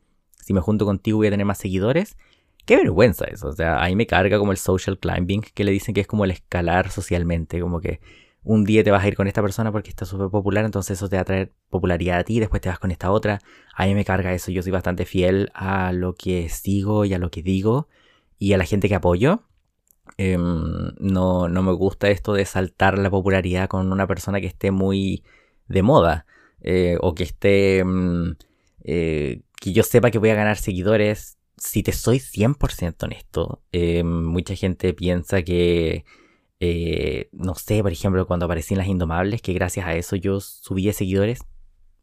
si 0.48 0.54
me 0.54 0.62
junto 0.62 0.86
contigo 0.86 1.18
voy 1.18 1.26
a 1.26 1.30
tener 1.30 1.44
más 1.44 1.58
seguidores, 1.58 2.16
qué 2.64 2.76
vergüenza 2.76 3.26
eso. 3.26 3.48
O 3.48 3.52
sea, 3.52 3.82
ahí 3.82 3.94
me 3.94 4.06
carga 4.06 4.38
como 4.38 4.50
el 4.50 4.56
social 4.56 4.98
climbing, 4.98 5.42
que 5.42 5.62
le 5.62 5.70
dicen 5.70 5.94
que 5.94 6.00
es 6.00 6.06
como 6.06 6.24
el 6.24 6.30
escalar 6.30 6.90
socialmente, 6.90 7.60
como 7.60 7.82
que 7.82 8.00
un 8.44 8.64
día 8.64 8.82
te 8.82 8.90
vas 8.90 9.04
a 9.04 9.08
ir 9.08 9.14
con 9.14 9.26
esta 9.26 9.42
persona 9.42 9.70
porque 9.70 9.90
está 9.90 10.06
súper 10.06 10.30
popular, 10.30 10.64
entonces 10.64 10.96
eso 10.96 11.06
te 11.10 11.16
va 11.16 11.22
a 11.22 11.26
traer 11.26 11.52
popularidad 11.68 12.20
a 12.20 12.24
ti, 12.24 12.40
después 12.40 12.62
te 12.62 12.70
vas 12.70 12.78
con 12.78 12.90
esta 12.90 13.10
otra. 13.10 13.40
A 13.74 13.84
mí 13.84 13.94
me 13.94 14.06
carga 14.06 14.32
eso, 14.32 14.50
yo 14.50 14.62
soy 14.62 14.72
bastante 14.72 15.04
fiel 15.04 15.50
a 15.52 15.92
lo 15.92 16.14
que 16.14 16.48
sigo 16.48 17.04
y 17.04 17.12
a 17.12 17.18
lo 17.18 17.30
que 17.30 17.42
digo 17.42 17.88
y 18.38 18.54
a 18.54 18.56
la 18.56 18.64
gente 18.64 18.88
que 18.88 18.94
apoyo. 18.94 19.42
Em, 20.16 20.94
no, 20.98 21.50
no 21.50 21.62
me 21.62 21.72
gusta 21.72 22.08
esto 22.08 22.32
de 22.32 22.46
saltar 22.46 22.96
la 22.96 23.10
popularidad 23.10 23.68
con 23.68 23.92
una 23.92 24.06
persona 24.06 24.40
que 24.40 24.46
esté 24.46 24.70
muy 24.70 25.24
de 25.66 25.82
moda 25.82 26.24
eh, 26.62 26.96
o 27.02 27.14
que 27.14 27.24
esté... 27.24 27.80
Em, 27.80 28.36
eh, 28.82 29.42
que 29.60 29.72
yo 29.72 29.82
sepa 29.82 30.10
que 30.10 30.18
voy 30.18 30.30
a 30.30 30.34
ganar 30.34 30.56
seguidores. 30.56 31.38
Si 31.56 31.82
te 31.82 31.92
soy 31.92 32.20
100% 32.20 33.06
honesto, 33.06 33.62
em, 33.72 34.24
mucha 34.24 34.54
gente 34.54 34.94
piensa 34.94 35.42
que 35.42 36.04
Eh, 36.60 37.28
no 37.32 37.54
sé, 37.54 37.82
por 37.82 37.92
ejemplo, 37.92 38.26
cuando 38.26 38.46
aparecí 38.46 38.74
en 38.74 38.78
Las 38.78 38.88
Indomables, 38.88 39.42
que 39.42 39.52
gracias 39.52 39.86
a 39.86 39.94
eso 39.94 40.16
yo 40.16 40.40
subí 40.40 40.92
seguidores. 40.92 41.40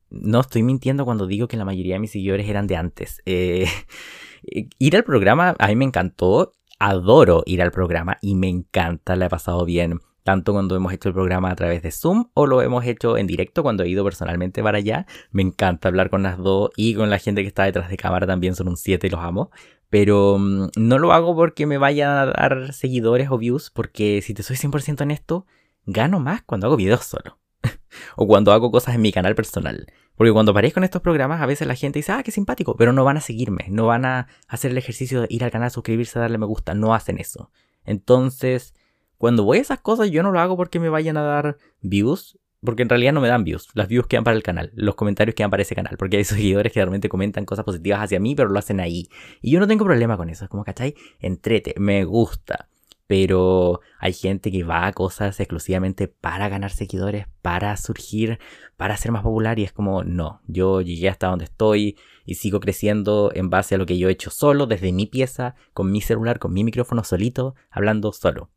No 0.09 0.39
estoy 0.41 0.63
mintiendo 0.63 1.05
cuando 1.05 1.27
digo 1.27 1.47
que 1.47 1.57
la 1.57 1.65
mayoría 1.65 1.95
de 1.95 1.99
mis 1.99 2.11
seguidores 2.11 2.47
eran 2.47 2.67
de 2.67 2.77
antes. 2.77 3.21
Eh, 3.25 3.65
ir 4.79 4.95
al 4.95 5.03
programa 5.03 5.55
a 5.59 5.67
mí 5.67 5.75
me 5.75 5.85
encantó. 5.85 6.53
Adoro 6.79 7.43
ir 7.45 7.61
al 7.61 7.71
programa 7.71 8.17
y 8.21 8.35
me 8.35 8.49
encanta, 8.49 9.15
la 9.15 9.27
he 9.27 9.29
pasado 9.29 9.65
bien 9.65 9.99
tanto 10.25 10.53
cuando 10.53 10.75
hemos 10.75 10.91
hecho 10.91 11.09
el 11.09 11.13
programa 11.13 11.51
a 11.51 11.55
través 11.55 11.83
de 11.83 11.91
Zoom 11.91 12.31
o 12.33 12.47
lo 12.47 12.63
hemos 12.63 12.83
hecho 12.83 13.15
en 13.15 13.27
directo 13.27 13.61
cuando 13.61 13.83
he 13.83 13.89
ido 13.89 14.03
personalmente 14.03 14.63
para 14.63 14.79
allá. 14.79 15.05
Me 15.29 15.43
encanta 15.43 15.87
hablar 15.87 16.09
con 16.09 16.23
las 16.23 16.39
dos 16.39 16.71
y 16.75 16.95
con 16.95 17.11
la 17.11 17.19
gente 17.19 17.43
que 17.43 17.47
está 17.47 17.65
detrás 17.65 17.89
de 17.89 17.95
cámara 17.95 18.25
también 18.25 18.55
son 18.55 18.67
un 18.67 18.75
7 18.75 19.05
y 19.05 19.09
los 19.11 19.19
amo. 19.19 19.51
Pero 19.91 20.39
mm, 20.39 20.69
no 20.77 20.97
lo 20.97 21.13
hago 21.13 21.35
porque 21.35 21.67
me 21.67 21.77
vayan 21.77 22.09
a 22.09 22.25
dar 22.25 22.73
seguidores 22.73 23.29
o 23.29 23.37
views, 23.37 23.69
porque 23.69 24.23
si 24.23 24.33
te 24.33 24.41
soy 24.41 24.55
100% 24.55 25.01
honesto, 25.01 25.45
gano 25.85 26.19
más 26.19 26.41
cuando 26.41 26.65
hago 26.65 26.75
videos 26.75 27.05
solo. 27.05 27.37
o 28.15 28.25
cuando 28.25 28.51
hago 28.51 28.71
cosas 28.71 28.95
en 28.95 29.01
mi 29.01 29.11
canal 29.11 29.35
personal. 29.35 29.85
Porque 30.15 30.33
cuando 30.33 30.53
aparezco 30.53 30.79
en 30.79 30.85
estos 30.85 31.03
programas, 31.03 31.39
a 31.39 31.45
veces 31.45 31.67
la 31.67 31.75
gente 31.75 31.99
dice, 31.99 32.13
ah, 32.13 32.23
qué 32.23 32.31
simpático, 32.31 32.75
pero 32.75 32.93
no 32.93 33.03
van 33.03 33.17
a 33.17 33.21
seguirme, 33.21 33.67
no 33.69 33.85
van 33.85 34.05
a 34.05 34.27
hacer 34.47 34.71
el 34.71 34.79
ejercicio 34.79 35.21
de 35.21 35.27
ir 35.29 35.43
al 35.43 35.51
canal, 35.51 35.69
suscribirse, 35.69 36.17
darle 36.17 36.39
me 36.39 36.47
gusta, 36.47 36.73
no 36.73 36.95
hacen 36.95 37.19
eso. 37.19 37.51
Entonces, 37.83 38.73
cuando 39.17 39.43
voy 39.43 39.59
a 39.59 39.61
esas 39.61 39.79
cosas, 39.79 40.11
yo 40.11 40.23
no 40.23 40.31
lo 40.31 40.39
hago 40.39 40.57
porque 40.57 40.79
me 40.79 40.89
vayan 40.89 41.17
a 41.17 41.23
dar 41.23 41.57
views, 41.81 42.37
porque 42.65 42.83
en 42.83 42.89
realidad 42.89 43.13
no 43.13 43.21
me 43.21 43.27
dan 43.27 43.43
views. 43.43 43.69
Las 43.73 43.87
views 43.87 44.07
quedan 44.07 44.23
para 44.23 44.35
el 44.35 44.43
canal, 44.43 44.71
los 44.75 44.95
comentarios 44.95 45.35
quedan 45.35 45.51
para 45.51 45.61
ese 45.61 45.75
canal, 45.75 45.95
porque 45.97 46.17
hay 46.17 46.23
seguidores 46.25 46.73
que 46.73 46.79
realmente 46.79 47.09
comentan 47.09 47.45
cosas 47.45 47.63
positivas 47.63 48.01
hacia 48.01 48.19
mí, 48.19 48.35
pero 48.35 48.49
lo 48.49 48.59
hacen 48.59 48.79
ahí. 48.79 49.07
Y 49.41 49.51
yo 49.51 49.59
no 49.59 49.67
tengo 49.67 49.85
problema 49.85 50.17
con 50.17 50.29
eso, 50.29 50.45
es 50.45 50.49
como, 50.49 50.63
¿cachai? 50.63 50.95
Entrete, 51.19 51.75
me 51.77 52.03
gusta. 52.03 52.67
Pero 53.07 53.81
hay 53.99 54.13
gente 54.13 54.51
que 54.51 54.63
va 54.63 54.87
a 54.87 54.91
cosas 54.91 55.39
exclusivamente 55.39 56.07
para 56.07 56.49
ganar 56.49 56.71
seguidores, 56.71 57.27
para 57.43 57.77
surgir, 57.77 58.39
para 58.77 58.97
ser 58.97 59.11
más 59.11 59.21
popular 59.21 59.59
y 59.59 59.63
es 59.63 59.71
como, 59.71 60.03
no, 60.03 60.41
yo 60.47 60.81
llegué 60.81 61.09
hasta 61.09 61.27
donde 61.27 61.45
estoy 61.45 61.97
y 62.25 62.35
sigo 62.35 62.59
creciendo 62.59 63.31
en 63.35 63.51
base 63.51 63.75
a 63.75 63.77
lo 63.77 63.85
que 63.85 63.99
yo 63.99 64.09
he 64.09 64.11
hecho 64.11 64.31
solo, 64.31 64.65
desde 64.65 64.91
mi 64.91 65.05
pieza, 65.05 65.53
con 65.73 65.91
mi 65.91 66.01
celular, 66.01 66.39
con 66.39 66.51
mi 66.51 66.63
micrófono 66.63 67.03
solito, 67.03 67.53
hablando 67.69 68.11
solo. 68.11 68.49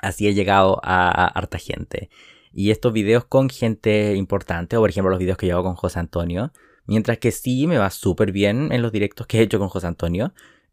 Así 0.00 0.26
he 0.26 0.34
llegado 0.34 0.80
a, 0.82 1.26
harta 1.26 1.58
gente. 1.58 2.10
Y 2.52 2.70
estos 2.70 2.92
videos 2.92 3.24
con 3.24 3.48
gente 3.48 4.14
importante, 4.16 4.76
o 4.76 4.80
por 4.80 4.90
ejemplo 4.90 5.10
los 5.10 5.18
videos 5.18 5.38
que 5.38 5.46
yo 5.46 5.62
con 5.62 5.74
José 5.74 6.00
Antonio, 6.00 6.52
mientras 6.86 7.18
que 7.18 7.30
sí 7.30 7.66
me 7.66 7.78
va 7.78 7.90
súper 7.90 8.32
bien 8.32 8.72
en 8.72 8.82
los 8.82 8.92
directos 8.92 9.26
que 9.26 9.38
he 9.38 9.42
hecho 9.42 9.58
con 9.58 9.68
José 9.68 9.86
Antonio, 9.86 10.32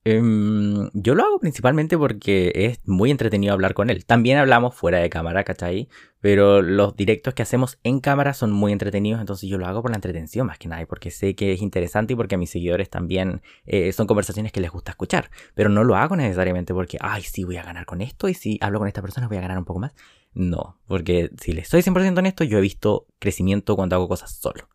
Em, 0.09 0.89
yo 0.93 1.15
lo 1.15 1.25
hago 1.25 1.37
principalmente 1.37 1.97
porque 1.97 2.53
es 2.55 2.79
muy 2.85 3.11
entretenido 3.11 3.51
hablar 3.51 3.73
con 3.73 3.89
él. 3.89 4.05
También 4.05 4.37
hablamos 4.37 4.73
fuera 4.73 4.99
de 4.99 5.09
cámara, 5.09 5.43
¿cachai? 5.43 5.89
Pero 6.21 6.61
los 6.61 6.95
directos 6.95 7.33
que 7.33 7.43
hacemos 7.43 7.77
en 7.83 7.99
cámara 7.99 8.33
son 8.33 8.53
muy 8.53 8.71
entretenidos, 8.71 9.19
entonces 9.19 9.49
yo 9.49 9.57
lo 9.57 9.65
hago 9.67 9.81
por 9.81 9.91
la 9.91 9.97
entretención 9.97 10.47
más 10.47 10.59
que 10.59 10.69
nada, 10.69 10.85
porque 10.85 11.11
sé 11.11 11.35
que 11.35 11.51
es 11.51 11.61
interesante 11.61 12.13
y 12.13 12.15
porque 12.15 12.35
a 12.35 12.37
mis 12.37 12.49
seguidores 12.49 12.89
también 12.89 13.41
eh, 13.65 13.91
son 13.91 14.07
conversaciones 14.07 14.53
que 14.53 14.61
les 14.61 14.71
gusta 14.71 14.91
escuchar. 14.91 15.29
Pero 15.55 15.67
no 15.67 15.83
lo 15.83 15.97
hago 15.97 16.15
necesariamente 16.15 16.73
porque, 16.73 16.97
ay, 17.01 17.23
sí, 17.23 17.43
voy 17.43 17.57
a 17.57 17.63
ganar 17.63 17.85
con 17.85 17.99
esto 17.99 18.29
y 18.29 18.33
si 18.33 18.57
hablo 18.61 18.79
con 18.79 18.87
esta 18.87 19.01
persona 19.01 19.27
voy 19.27 19.35
a 19.35 19.41
ganar 19.41 19.57
un 19.57 19.65
poco 19.65 19.81
más. 19.81 19.93
No, 20.33 20.79
porque 20.87 21.31
si 21.41 21.51
le 21.51 21.59
estoy 21.59 21.81
100% 21.81 22.17
honesto, 22.17 22.45
yo 22.45 22.59
he 22.59 22.61
visto 22.61 23.07
crecimiento 23.19 23.75
cuando 23.75 23.97
hago 23.97 24.07
cosas 24.07 24.31
solo. 24.39 24.69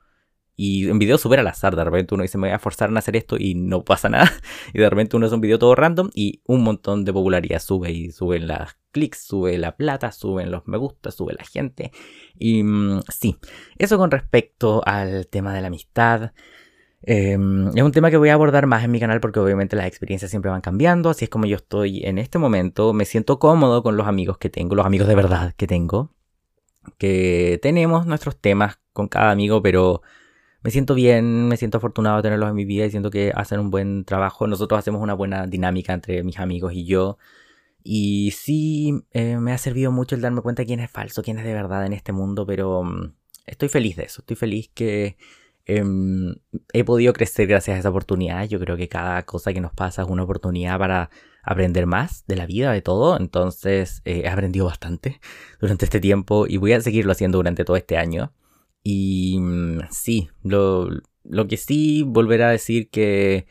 Y 0.55 0.89
en 0.89 0.99
video 0.99 1.17
súper 1.17 1.41
al 1.41 1.47
azar, 1.47 1.77
de 1.77 1.85
repente 1.85 2.15
uno 2.15 2.23
dice 2.23 2.37
me 2.37 2.49
voy 2.49 2.55
a 2.55 2.59
forzar 2.59 2.95
a 2.95 2.99
hacer 2.99 3.17
esto 3.17 3.37
y 3.39 3.55
no 3.55 3.85
pasa 3.85 4.09
nada. 4.09 4.31
Y 4.75 4.79
de 4.79 4.89
repente 4.89 5.17
uno 5.17 5.27
hace 5.27 5.35
un 5.35 5.41
video 5.41 5.59
todo 5.59 5.75
random 5.75 6.11
y 6.15 6.41
un 6.47 6.63
montón 6.63 7.05
de 7.05 7.13
popularidad 7.13 7.61
sube 7.61 7.91
y 7.91 8.11
suben 8.11 8.47
las 8.47 8.77
clics, 8.91 9.27
sube 9.27 9.57
la 9.59 9.77
plata, 9.77 10.13
suben 10.13 10.51
los 10.51 10.67
me 10.67 10.77
gusta, 10.77 11.11
sube 11.11 11.35
la 11.35 11.45
gente. 11.45 11.91
Y 12.39 12.63
mm, 12.63 13.01
sí, 13.09 13.37
eso 13.79 13.99
con 13.99 14.11
respecto 14.11 14.83
al 14.85 15.27
tema 15.29 15.55
de 15.55 15.61
la 15.63 15.69
amistad. 15.69 16.33
Em, 17.05 17.69
es 17.77 17.83
un 17.83 17.91
tema 17.91 18.11
que 18.11 18.17
voy 18.17 18.29
a 18.29 18.35
abordar 18.35 18.67
más 18.67 18.85
en 18.85 18.93
mi 18.93 19.01
canal 19.01 19.21
porque 19.21 19.41
obviamente 19.41 19.75
las 19.75 19.87
experiencias 19.87 20.31
siempre 20.31 20.51
van 20.51 20.61
cambiando. 20.61 21.11
Así 21.11 21.25
es 21.25 21.31
como 21.31 21.47
yo 21.47 21.57
estoy 21.57 22.05
en 22.05 22.19
este 22.19 22.39
momento. 22.39 22.93
Me 22.93 23.05
siento 23.05 23.39
cómodo 23.39 23.83
con 23.83 23.97
los 23.97 24.07
amigos 24.07 24.39
que 24.39 24.51
tengo, 24.51 24.75
los 24.75 24.87
amigos 24.87 25.09
de 25.09 25.15
verdad 25.15 25.55
que 25.57 25.67
tengo. 25.67 26.11
Que 26.99 27.59
tenemos 27.63 28.07
nuestros 28.07 28.37
temas 28.37 28.79
con 28.93 29.09
cada 29.09 29.31
amigo, 29.31 29.63
pero 29.63 30.03
me 30.63 30.71
siento 30.71 30.95
bien, 30.95 31.49
me 31.49 31.57
siento 31.57 31.79
afortunado 31.79 32.17
de 32.19 32.23
tenerlos 32.23 32.49
en 32.51 32.55
mi 32.55 32.65
vida 32.65 32.87
y 32.87 32.91
siento 32.91 33.11
que 33.11 33.33
hacen 33.35 33.61
un 33.61 33.71
buen 33.71 34.05
trabajo. 34.05 34.47
Nosotros 34.47 34.79
hacemos 34.79 35.03
una 35.03 35.15
buena 35.15 35.47
dinámica 35.47 35.93
entre 35.93 36.23
mis 36.23 36.39
amigos 36.39 36.73
y 36.75 36.85
yo. 36.85 37.19
Y 37.85 38.31
sí, 38.33 39.03
eh, 39.13 39.39
me 39.39 39.53
ha 39.53 39.59
servido 39.59 39.91
mucho 39.91 40.15
el 40.15 40.21
darme 40.21 40.41
cuenta 40.43 40.63
de 40.63 40.67
quién 40.67 40.81
es 40.81 40.91
falso, 40.91 41.23
quién 41.23 41.39
es 41.39 41.45
de 41.45 41.53
verdad 41.55 41.85
en 41.87 41.93
este 41.93 42.13
mundo, 42.13 42.47
pero 42.47 42.85
mm, 42.85 43.15
estoy 43.47 43.69
feliz 43.69 43.97
de 43.97 44.05
eso. 44.05 44.23
Estoy 44.23 44.37
feliz 44.37 44.71
que 44.73 45.17
em, 45.67 46.35
he 46.73 46.85
podido 46.85 47.13
crecer 47.13 47.47
gracias 47.49 47.77
a 47.77 47.81
esa 47.81 47.91
oportunidad. 47.91 48.45
Yo 48.49 48.61
creo 48.61 48.77
que 48.77 48.89
cada 48.89 49.25
cosa 49.25 49.53
que 49.53 49.61
nos 49.61 49.73
pasa 49.73 50.03
es 50.03 50.09
una 50.09 50.23
oportunidad 50.25 50.79
para 50.79 51.11
aprender 51.43 51.87
más 51.87 52.25
de 52.27 52.37
la 52.37 52.47
vida, 52.47 52.73
de 52.73 52.83
todo. 52.83 53.17
Entonces 53.19 54.03
eh, 54.05 54.23
he 54.25 54.29
aprendido 54.29 54.67
bastante 54.67 55.21
durante 55.61 55.85
este 55.87 56.01
tiempo 56.01 56.47
y 56.47 56.57
voy 56.59 56.73
a 56.73 56.81
seguirlo 56.81 57.13
haciendo 57.13 57.39
durante 57.39 57.65
todo 57.65 57.77
este 57.77 57.97
año. 57.97 58.33
Y 58.83 59.39
mm, 59.41 59.81
sí, 59.91 60.31
lo, 60.43 60.89
lo 61.25 61.47
que 61.47 61.57
sí 61.57 62.03
volverá 62.07 62.49
a 62.49 62.53
decir 62.53 62.91
que 62.91 63.47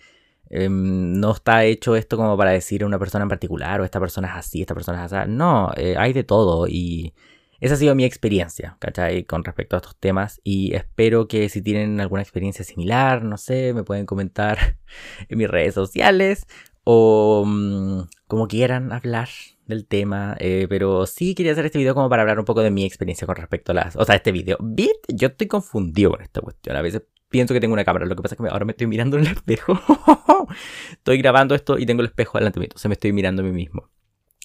em, 0.49 1.13
no 1.19 1.31
está 1.31 1.63
hecho 1.65 1.95
esto 1.95 2.17
como 2.17 2.37
para 2.37 2.51
decir 2.51 2.83
a 2.83 2.85
una 2.87 2.99
persona 2.99 3.23
en 3.23 3.29
particular 3.29 3.81
o 3.81 3.85
esta 3.85 3.99
persona 3.99 4.29
es 4.29 4.35
así, 4.35 4.61
esta 4.61 4.73
persona 4.73 5.05
es 5.05 5.13
así. 5.13 5.29
No, 5.31 5.71
eh, 5.77 5.95
hay 5.97 6.13
de 6.13 6.23
todo 6.23 6.67
y 6.67 7.13
esa 7.61 7.75
ha 7.75 7.77
sido 7.77 7.95
mi 7.95 8.05
experiencia, 8.05 8.75
¿cachai? 8.79 9.23
Con 9.23 9.43
respecto 9.43 9.75
a 9.75 9.79
estos 9.79 9.95
temas 9.95 10.41
y 10.43 10.73
espero 10.73 11.27
que 11.27 11.47
si 11.47 11.61
tienen 11.61 12.01
alguna 12.01 12.23
experiencia 12.23 12.65
similar, 12.65 13.23
no 13.23 13.37
sé, 13.37 13.73
me 13.73 13.83
pueden 13.83 14.05
comentar 14.07 14.77
en 15.29 15.37
mis 15.37 15.47
redes 15.49 15.75
sociales 15.75 16.47
o 16.83 17.43
mm, 17.45 18.01
como 18.27 18.47
quieran 18.47 18.91
hablar 18.91 19.29
del 19.71 19.87
tema, 19.87 20.35
eh, 20.39 20.67
pero 20.69 21.05
sí 21.07 21.33
quería 21.35 21.53
hacer 21.53 21.65
este 21.65 21.79
video 21.79 21.95
como 21.95 22.09
para 22.09 22.21
hablar 22.21 22.39
un 22.39 22.45
poco 22.45 22.61
de 22.61 22.69
mi 22.69 22.85
experiencia 22.85 23.25
con 23.25 23.35
respecto 23.35 23.71
a 23.71 23.75
las... 23.75 23.95
O 23.95 24.05
sea, 24.05 24.15
este 24.15 24.31
video. 24.31 24.57
¿Bit? 24.61 25.07
Yo 25.07 25.29
estoy 25.29 25.47
confundido 25.47 26.11
con 26.11 26.21
esta 26.21 26.41
cuestión. 26.41 26.75
A 26.75 26.81
veces 26.81 27.03
pienso 27.31 27.53
que 27.55 27.59
tengo 27.59 27.73
una 27.73 27.85
cámara, 27.85 28.05
lo 28.05 28.15
que 28.15 28.21
pasa 28.21 28.35
es 28.35 28.41
que 28.41 28.47
ahora 28.47 28.65
me 28.65 28.73
estoy 28.73 28.85
mirando 28.85 29.17
en 29.17 29.25
el 29.25 29.31
espejo. 29.31 29.79
estoy 30.91 31.17
grabando 31.17 31.55
esto 31.55 31.79
y 31.79 31.87
tengo 31.87 32.01
el 32.01 32.07
espejo 32.07 32.37
delante 32.37 32.59
de 32.59 32.61
mí, 32.61 32.65
entonces 32.65 32.89
me 32.89 32.93
estoy 32.93 33.13
mirando 33.13 33.41
a 33.41 33.45
mí 33.45 33.51
mismo. 33.51 33.89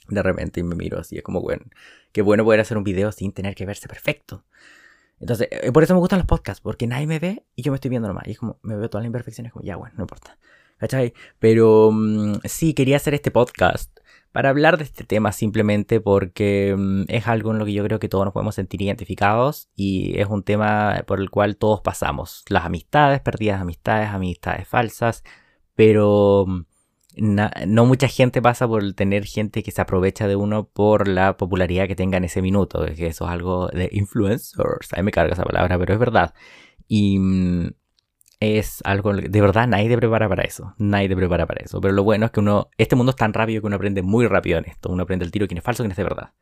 De 0.08 0.22
repente 0.22 0.60
y 0.60 0.62
me 0.62 0.76
miro 0.76 1.00
así, 1.00 1.16
es 1.16 1.22
como, 1.22 1.42
bueno, 1.42 1.64
qué 2.12 2.22
bueno 2.22 2.44
poder 2.44 2.60
hacer 2.60 2.78
un 2.78 2.84
video 2.84 3.10
sin 3.12 3.32
tener 3.32 3.54
que 3.54 3.66
verse 3.66 3.88
perfecto. 3.88 4.44
Entonces, 5.18 5.48
eh, 5.50 5.72
por 5.72 5.82
eso 5.82 5.94
me 5.94 6.00
gustan 6.00 6.20
los 6.20 6.26
podcasts, 6.26 6.60
porque 6.60 6.86
nadie 6.86 7.06
me 7.06 7.18
ve 7.18 7.44
y 7.56 7.62
yo 7.62 7.72
me 7.72 7.76
estoy 7.76 7.88
viendo 7.88 8.06
nomás. 8.06 8.28
Y 8.28 8.32
es 8.32 8.38
como, 8.38 8.58
me 8.62 8.76
veo 8.76 8.88
todas 8.88 9.02
las 9.02 9.08
imperfecciones, 9.08 9.52
como, 9.52 9.64
ya, 9.64 9.76
bueno, 9.76 9.94
no 9.96 10.04
importa. 10.04 10.38
¿Cachai? 10.78 11.14
Pero 11.38 11.90
mm, 11.90 12.40
sí, 12.44 12.74
quería 12.74 12.96
hacer 12.96 13.14
este 13.14 13.30
podcast 13.30 13.98
para 14.36 14.50
hablar 14.50 14.76
de 14.76 14.84
este 14.84 15.02
tema 15.02 15.32
simplemente 15.32 15.98
porque 15.98 16.74
mm, 16.76 17.04
es 17.08 17.26
algo 17.26 17.52
en 17.52 17.58
lo 17.58 17.64
que 17.64 17.72
yo 17.72 17.82
creo 17.84 17.98
que 17.98 18.10
todos 18.10 18.26
nos 18.26 18.34
podemos 18.34 18.54
sentir 18.54 18.82
identificados 18.82 19.70
y 19.74 20.20
es 20.20 20.26
un 20.26 20.42
tema 20.42 21.02
por 21.06 21.20
el 21.20 21.30
cual 21.30 21.56
todos 21.56 21.80
pasamos. 21.80 22.44
Las 22.50 22.66
amistades, 22.66 23.22
perdidas 23.22 23.62
amistades, 23.62 24.10
amistades 24.10 24.68
falsas, 24.68 25.24
pero 25.74 26.44
mm, 26.46 26.64
no 27.66 27.86
mucha 27.86 28.08
gente 28.08 28.42
pasa 28.42 28.68
por 28.68 28.92
tener 28.92 29.24
gente 29.24 29.62
que 29.62 29.70
se 29.70 29.80
aprovecha 29.80 30.28
de 30.28 30.36
uno 30.36 30.68
por 30.68 31.08
la 31.08 31.38
popularidad 31.38 31.88
que 31.88 31.96
tenga 31.96 32.18
en 32.18 32.24
ese 32.24 32.42
minuto, 32.42 32.84
que 32.94 33.06
eso 33.06 33.24
es 33.24 33.30
algo 33.30 33.68
de 33.68 33.88
influencers. 33.90 34.92
A 34.92 35.02
me 35.02 35.12
carga 35.12 35.32
esa 35.32 35.44
palabra, 35.44 35.78
pero 35.78 35.94
es 35.94 35.98
verdad. 35.98 36.34
Y 36.86 37.18
es 38.40 38.82
algo 38.84 39.14
de 39.14 39.40
verdad 39.40 39.66
nadie 39.66 39.88
te 39.88 39.96
prepara 39.96 40.28
para 40.28 40.42
eso. 40.42 40.74
Nadie 40.78 41.08
te 41.08 41.16
prepara 41.16 41.46
para 41.46 41.64
eso. 41.64 41.80
Pero 41.80 41.94
lo 41.94 42.04
bueno 42.04 42.26
es 42.26 42.32
que 42.32 42.40
uno, 42.40 42.68
este 42.78 42.96
mundo 42.96 43.10
es 43.10 43.16
tan 43.16 43.32
rápido 43.32 43.60
que 43.62 43.66
uno 43.66 43.76
aprende 43.76 44.02
muy 44.02 44.26
rápido 44.26 44.58
en 44.58 44.66
esto. 44.66 44.90
Uno 44.90 45.04
aprende 45.04 45.24
el 45.24 45.30
tiro 45.30 45.46
quién 45.46 45.58
es 45.58 45.64
falso, 45.64 45.82
quién 45.82 45.92
es 45.92 45.96
de 45.96 46.04
verdad. 46.04 46.32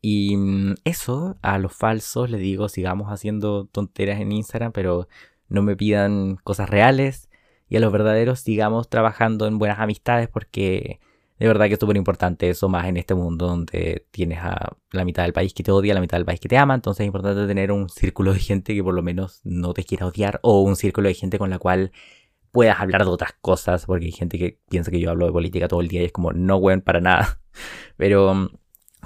Y 0.00 0.36
mm, 0.36 0.74
eso, 0.84 1.38
a 1.42 1.58
los 1.58 1.72
falsos 1.74 2.30
les 2.30 2.40
digo, 2.40 2.68
sigamos 2.68 3.08
haciendo 3.08 3.66
tonteras 3.66 4.20
en 4.20 4.32
Instagram, 4.32 4.72
pero 4.72 5.08
no 5.48 5.62
me 5.62 5.76
pidan 5.76 6.36
cosas 6.36 6.70
reales. 6.70 7.28
Y 7.68 7.76
a 7.76 7.80
los 7.80 7.92
verdaderos 7.92 8.40
sigamos 8.40 8.88
trabajando 8.88 9.46
en 9.46 9.58
buenas 9.58 9.78
amistades 9.80 10.28
porque 10.28 11.00
de 11.42 11.48
verdad 11.48 11.66
que 11.66 11.74
es 11.74 11.80
súper 11.80 11.96
importante 11.96 12.48
eso 12.48 12.68
más 12.68 12.86
en 12.86 12.96
este 12.96 13.16
mundo 13.16 13.48
donde 13.48 14.06
tienes 14.12 14.38
a 14.38 14.76
la 14.92 15.04
mitad 15.04 15.24
del 15.24 15.32
país 15.32 15.52
que 15.52 15.64
te 15.64 15.72
odia, 15.72 15.92
la 15.92 16.00
mitad 16.00 16.16
del 16.16 16.24
país 16.24 16.38
que 16.38 16.48
te 16.48 16.56
ama. 16.56 16.76
Entonces 16.76 17.00
es 17.00 17.08
importante 17.08 17.48
tener 17.48 17.72
un 17.72 17.88
círculo 17.88 18.32
de 18.32 18.38
gente 18.38 18.74
que 18.74 18.84
por 18.84 18.94
lo 18.94 19.02
menos 19.02 19.40
no 19.42 19.74
te 19.74 19.82
quiera 19.82 20.06
odiar 20.06 20.38
o 20.44 20.62
un 20.62 20.76
círculo 20.76 21.08
de 21.08 21.14
gente 21.14 21.38
con 21.38 21.50
la 21.50 21.58
cual 21.58 21.90
puedas 22.52 22.78
hablar 22.78 23.04
de 23.04 23.10
otras 23.10 23.32
cosas. 23.40 23.86
Porque 23.86 24.04
hay 24.04 24.12
gente 24.12 24.38
que 24.38 24.60
piensa 24.68 24.92
que 24.92 25.00
yo 25.00 25.10
hablo 25.10 25.26
de 25.26 25.32
política 25.32 25.66
todo 25.66 25.80
el 25.80 25.88
día 25.88 26.02
y 26.02 26.04
es 26.04 26.12
como 26.12 26.32
no 26.32 26.60
buen 26.60 26.80
para 26.80 27.00
nada. 27.00 27.40
Pero 27.96 28.32
mm, 28.32 28.48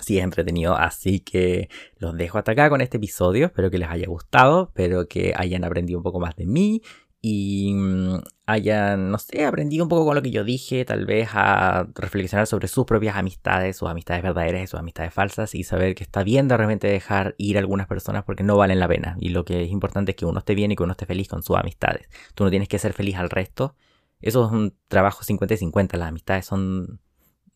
sí 0.02 0.18
es 0.18 0.24
entretenido. 0.24 0.76
Así 0.76 1.20
que 1.20 1.70
los 1.96 2.14
dejo 2.18 2.36
hasta 2.36 2.52
acá 2.52 2.68
con 2.68 2.82
este 2.82 2.98
episodio. 2.98 3.46
Espero 3.46 3.70
que 3.70 3.78
les 3.78 3.88
haya 3.88 4.08
gustado. 4.08 4.64
Espero 4.64 5.08
que 5.08 5.32
hayan 5.34 5.64
aprendido 5.64 5.98
un 5.98 6.02
poco 6.02 6.20
más 6.20 6.36
de 6.36 6.44
mí 6.44 6.82
y 7.28 7.74
mm, 7.74 8.20
hayan, 8.46 9.10
no 9.10 9.18
sé, 9.18 9.44
aprendido 9.44 9.84
un 9.84 9.88
poco 9.88 10.04
con 10.06 10.14
lo 10.14 10.22
que 10.22 10.30
yo 10.30 10.44
dije, 10.44 10.84
tal 10.84 11.06
vez 11.06 11.30
a 11.32 11.88
reflexionar 11.96 12.46
sobre 12.46 12.68
sus 12.68 12.86
propias 12.86 13.16
amistades, 13.16 13.76
sus 13.76 13.88
amistades 13.88 14.22
verdaderas 14.22 14.62
y 14.62 14.66
sus 14.68 14.78
amistades 14.78 15.12
falsas 15.12 15.56
y 15.56 15.64
saber 15.64 15.96
que 15.96 16.04
está 16.04 16.22
bien 16.22 16.46
de 16.46 16.56
repente 16.56 16.86
dejar 16.86 17.34
ir 17.36 17.56
a 17.56 17.60
algunas 17.60 17.88
personas 17.88 18.22
porque 18.22 18.44
no 18.44 18.56
valen 18.56 18.78
la 18.78 18.86
pena. 18.86 19.16
Y 19.18 19.30
lo 19.30 19.44
que 19.44 19.64
es 19.64 19.72
importante 19.72 20.12
es 20.12 20.16
que 20.16 20.24
uno 20.24 20.38
esté 20.38 20.54
bien 20.54 20.70
y 20.70 20.76
que 20.76 20.84
uno 20.84 20.92
esté 20.92 21.04
feliz 21.04 21.26
con 21.26 21.42
sus 21.42 21.56
amistades. 21.56 22.08
Tú 22.36 22.44
no 22.44 22.50
tienes 22.50 22.68
que 22.68 22.78
ser 22.78 22.92
feliz 22.92 23.16
al 23.16 23.28
resto. 23.28 23.74
Eso 24.20 24.46
es 24.46 24.52
un 24.52 24.76
trabajo 24.86 25.24
50 25.24 25.54
y 25.54 25.56
50, 25.56 25.96
las 25.96 26.08
amistades 26.08 26.46
son 26.46 27.00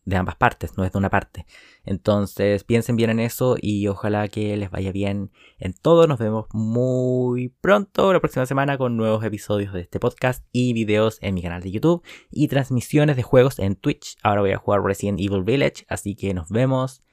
de 0.05 0.15
ambas 0.15 0.35
partes, 0.35 0.77
no 0.77 0.83
es 0.83 0.91
de 0.91 0.97
una 0.97 1.09
parte. 1.09 1.45
Entonces 1.83 2.63
piensen 2.63 2.95
bien 2.95 3.09
en 3.11 3.19
eso 3.19 3.55
y 3.59 3.87
ojalá 3.87 4.27
que 4.27 4.57
les 4.57 4.71
vaya 4.71 4.91
bien 4.91 5.31
en 5.59 5.73
todo. 5.73 6.07
Nos 6.07 6.19
vemos 6.19 6.47
muy 6.53 7.49
pronto 7.61 8.11
la 8.11 8.19
próxima 8.19 8.45
semana 8.45 8.77
con 8.77 8.97
nuevos 8.97 9.23
episodios 9.23 9.73
de 9.73 9.81
este 9.81 9.99
podcast 9.99 10.43
y 10.51 10.73
videos 10.73 11.19
en 11.21 11.35
mi 11.35 11.41
canal 11.41 11.61
de 11.61 11.71
YouTube 11.71 12.03
y 12.31 12.47
transmisiones 12.47 13.15
de 13.15 13.23
juegos 13.23 13.59
en 13.59 13.75
Twitch. 13.75 14.17
Ahora 14.23 14.41
voy 14.41 14.51
a 14.51 14.57
jugar 14.57 14.83
Resident 14.83 15.19
Evil 15.19 15.43
Village, 15.43 15.85
así 15.87 16.15
que 16.15 16.33
nos 16.33 16.49
vemos 16.49 17.03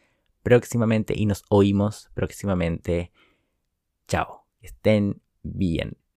próximamente 0.43 1.15
y 1.17 1.27
nos 1.27 1.45
oímos 1.51 2.11
próximamente. 2.15 3.13
Chao, 4.07 4.47
estén 4.63 5.21
bien. 5.43 5.99